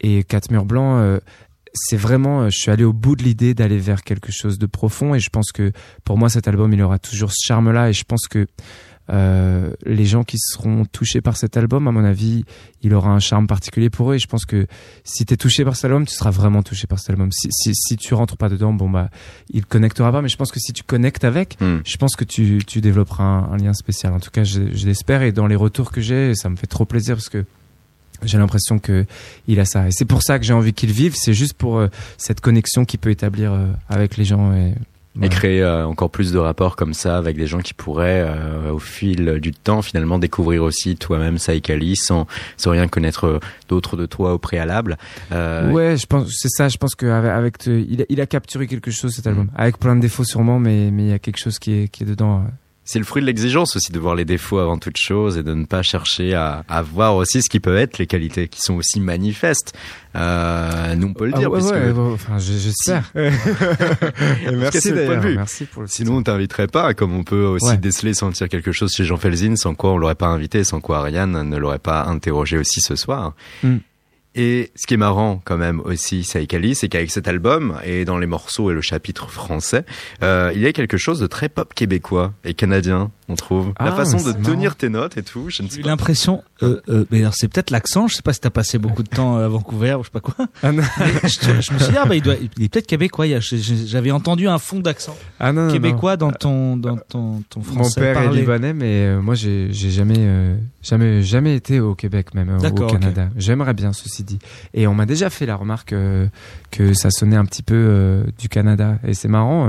[0.00, 1.20] et Quatre murs blancs
[1.74, 5.14] c'est vraiment, je suis allé au bout de l'idée d'aller vers quelque chose de profond
[5.14, 5.72] et je pense que
[6.04, 8.46] pour moi cet album il aura toujours ce charme là et je pense que
[9.12, 12.44] euh, les gens qui seront touchés par cet album, à mon avis,
[12.82, 14.14] il aura un charme particulier pour eux.
[14.14, 14.66] Et je pense que
[15.04, 17.30] si tu es touché par cet album, tu seras vraiment touché par cet album.
[17.30, 19.10] Si, si, si tu rentres pas dedans, bon bah,
[19.50, 20.22] il connectera pas.
[20.22, 21.80] Mais je pense que si tu connectes avec, hmm.
[21.84, 24.14] je pense que tu, tu développeras un, lien spécial.
[24.14, 25.22] En tout cas, je, l'espère.
[25.22, 27.44] Et dans les retours que j'ai, ça me fait trop plaisir parce que
[28.22, 29.04] j'ai l'impression que
[29.48, 31.78] il a ça et c'est pour ça que j'ai envie qu'il vive c'est juste pour
[31.78, 31.88] euh,
[32.18, 34.74] cette connexion qu'il peut établir euh, avec les gens et
[35.20, 38.72] et créer euh, encore plus de rapports comme ça avec des gens qui pourraient euh,
[38.72, 44.06] au fil du temps finalement découvrir aussi toi-même Saïkali sans sans rien connaître d'autre de
[44.06, 44.96] toi au préalable.
[45.30, 45.70] Euh...
[45.70, 46.68] Ouais, je pense c'est ça.
[46.68, 49.50] Je pense que avec, il, a, il a capturé quelque chose cet album, mm.
[49.56, 52.04] avec plein de défauts sûrement, mais mais il y a quelque chose qui est qui
[52.04, 52.44] est dedans.
[52.84, 55.54] C'est le fruit de l'exigence aussi de voir les défauts avant toute chose et de
[55.54, 58.74] ne pas chercher à, à voir aussi ce qui peut être les qualités qui sont
[58.74, 59.72] aussi manifestes.
[60.16, 61.50] Euh, nous on peut le ah dire.
[61.50, 63.10] parce que enfin, j'espère.
[64.52, 65.22] merci d'ailleurs.
[65.22, 68.92] Merci pour le Sinon on t'inviterait pas, comme on peut aussi déceler sentir quelque chose
[68.92, 72.04] chez Jean Felzin, sans quoi on l'aurait pas invité, sans quoi Ariane ne l'aurait pas
[72.04, 73.34] interrogé aussi ce soir.
[73.62, 73.76] Mm.
[74.34, 78.18] Et ce qui est marrant quand même aussi, Saïkali, c'est qu'avec cet album et dans
[78.18, 79.84] les morceaux et le chapitre français,
[80.22, 83.68] euh, il y a quelque chose de très pop québécois et canadien, on trouve.
[83.78, 85.48] la ah, façon de tenir tes notes et tout.
[85.48, 88.08] J'ai l'impression, euh, euh, mais alors c'est peut-être l'accent.
[88.08, 90.20] Je sais pas si t'as passé beaucoup de temps à Vancouver ou je sais pas
[90.20, 90.34] quoi.
[90.62, 93.26] Ah, je, me suis dit ah bah il doit, il est peut-être québécois.
[93.40, 98.00] J'avais entendu un fond d'accent ah, québécois dans ton dans ton ton français.
[98.00, 102.34] Mon père est libanais, mais euh, moi j'ai jamais euh, jamais jamais été au Québec
[102.34, 103.28] même au Canada.
[103.36, 104.38] J'aimerais bien ceci dit.
[104.74, 105.94] Et on m'a déjà fait la remarque
[106.70, 108.98] que ça sonnait un petit peu du Canada.
[109.04, 109.68] Et c'est marrant.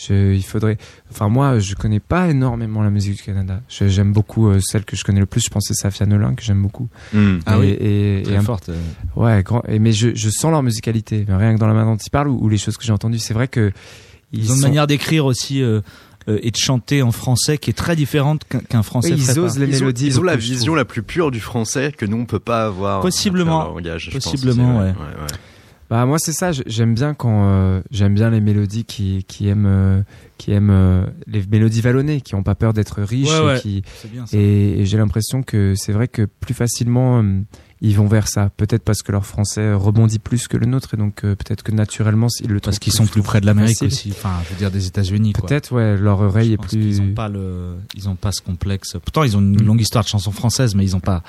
[0.00, 0.78] Je, il faudrait.
[1.10, 3.60] Enfin, moi, je connais pas énormément la musique du Canada.
[3.68, 5.42] J'aime beaucoup euh, celle que je connais le plus.
[5.44, 6.88] Je pense c'est Safia Nolin que j'aime beaucoup.
[7.12, 7.38] Hmm.
[7.44, 7.76] Ah oui.
[7.80, 8.70] Et, Très forte.
[8.70, 8.80] Euh.
[9.14, 9.62] Ouais, grand.
[9.68, 11.26] Et, mais je, je sens leur musicalité.
[11.28, 13.34] Rien que dans la manière dont ils parlent ou, les choses que j'ai entendues, c'est
[13.34, 13.72] vrai que
[14.32, 15.62] ils, ont une manière d'écrire aussi.
[16.28, 19.10] Euh, et de chanter en français qui est très différente qu'un français.
[19.10, 20.06] ils osent les mélodies.
[20.06, 23.00] Ils ont, la vision la plus pure du français que nous on peut pas avoir.
[23.00, 23.74] Possiblement.
[24.12, 24.84] Possiblement, ouais.
[24.84, 25.36] ouais, ouais.
[25.90, 29.66] Bah moi c'est ça, j'aime bien quand euh, j'aime bien les mélodies qui qui aiment
[29.66, 30.02] euh,
[30.38, 33.58] qui aiment euh, les mélodies vallonnées, qui ont pas peur d'être riches Ouais, ouais.
[33.58, 37.40] et qui j'ai l'impression que c'est vrai que plus facilement euh,
[37.82, 38.50] ils vont vers ça.
[38.56, 41.72] Peut-être parce que leur français rebondit plus que le nôtre et donc euh, peut-être que
[41.72, 44.10] naturellement ils le Parce trouvent qu'ils sont plus près de l'Amérique aussi.
[44.10, 45.32] Enfin, je veux dire des États-Unis.
[45.32, 46.78] Peut-être ouais, leur oreille Je est pense plus.
[46.80, 48.92] qu'ils ont pas le, ils ont pas ce complexe.
[49.02, 49.66] Pourtant, ils ont une Mm.
[49.66, 51.22] longue histoire de chansons françaises, mais ils ont pas,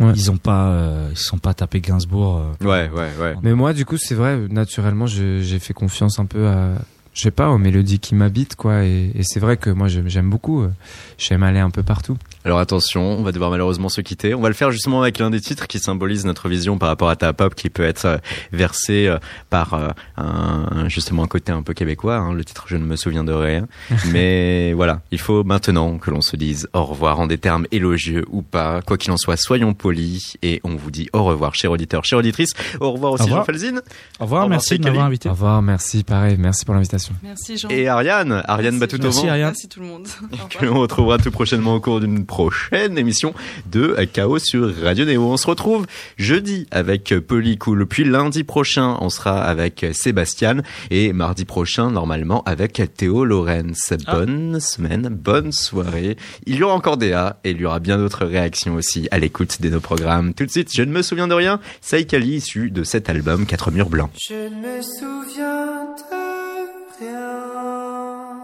[0.00, 0.12] Ouais.
[0.16, 2.38] ils ont pas, euh, ils sont pas tapés Gainsbourg.
[2.62, 2.64] euh.
[2.66, 3.34] Ouais, ouais, ouais.
[3.42, 6.72] Mais moi, du coup, c'est vrai, naturellement, j'ai fait confiance un peu à,
[7.14, 8.84] je sais pas, aux mélodies qui m'habitent, quoi.
[8.84, 10.62] Et, et c'est vrai que moi, j'aime j'aime beaucoup.
[10.62, 10.70] euh,
[11.18, 12.16] J'aime aller un peu partout.
[12.44, 14.34] Alors attention, on va devoir malheureusement se quitter.
[14.34, 17.08] On va le faire justement avec l'un des titres qui symbolise notre vision par rapport
[17.08, 18.18] à ta pop qui peut être euh,
[18.52, 19.18] versée euh,
[19.50, 22.16] par euh, un, justement un côté un peu québécois.
[22.16, 22.34] hein.
[22.34, 23.66] Le titre, je ne me souviens de rien.
[24.12, 28.24] Mais voilà, il faut maintenant que l'on se dise au revoir en des termes élogieux
[28.30, 28.82] ou pas.
[28.82, 32.18] Quoi qu'il en soit, soyons polis et on vous dit au revoir, chers auditeurs, chères
[32.18, 32.54] auditrices.
[32.80, 33.40] Au revoir aussi Au revoir.
[33.42, 33.80] Jean Falzine
[34.18, 35.28] Au revoir, Au revoir, merci de m'avoir invité.
[35.28, 37.14] Au revoir, merci, pareil, merci pour l'invitation.
[37.22, 37.68] Merci Jean.
[37.68, 39.12] et Ariane, Ariane Batoutovant.
[39.12, 39.48] Merci, Ariane.
[39.50, 40.08] Merci tout le monde.
[40.58, 43.34] Que l'on retrouvera tout prochainement au cours d'une prochaine émission
[43.70, 45.22] de Chaos sur Radio Néo.
[45.24, 51.44] On se retrouve jeudi avec Polycool, puis lundi prochain on sera avec Sébastien et mardi
[51.44, 53.92] prochain normalement avec Théo Lorenz.
[54.10, 56.16] Bonne semaine, bonne soirée.
[56.46, 59.18] Il y aura encore des A et il y aura bien d'autres réactions aussi à
[59.18, 60.32] l'écoute de nos programmes.
[60.32, 63.70] Tout de suite, je ne me souviens de rien, Saïkali issu de cet album Quatre
[63.70, 64.10] murs blancs.
[64.26, 68.38] Je ne me souviens de rien,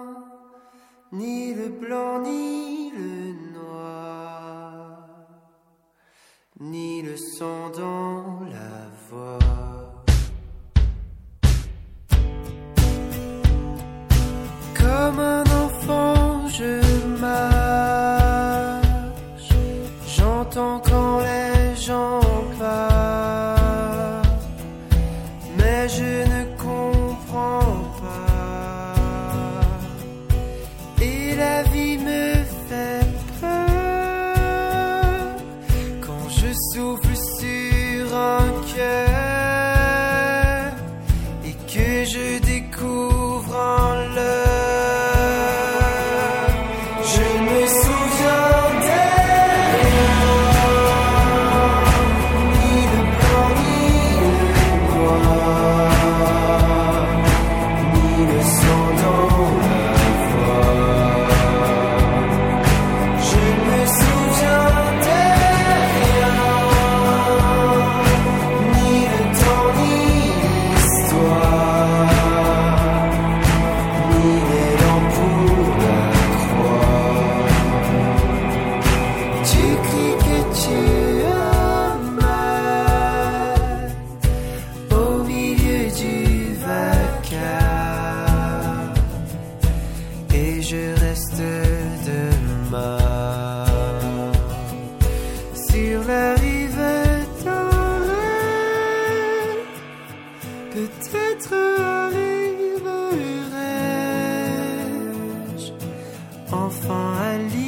[1.11, 2.68] ni le blanc, ni
[6.61, 9.68] ni le son dans la voix.
[106.53, 107.68] Enfin à lire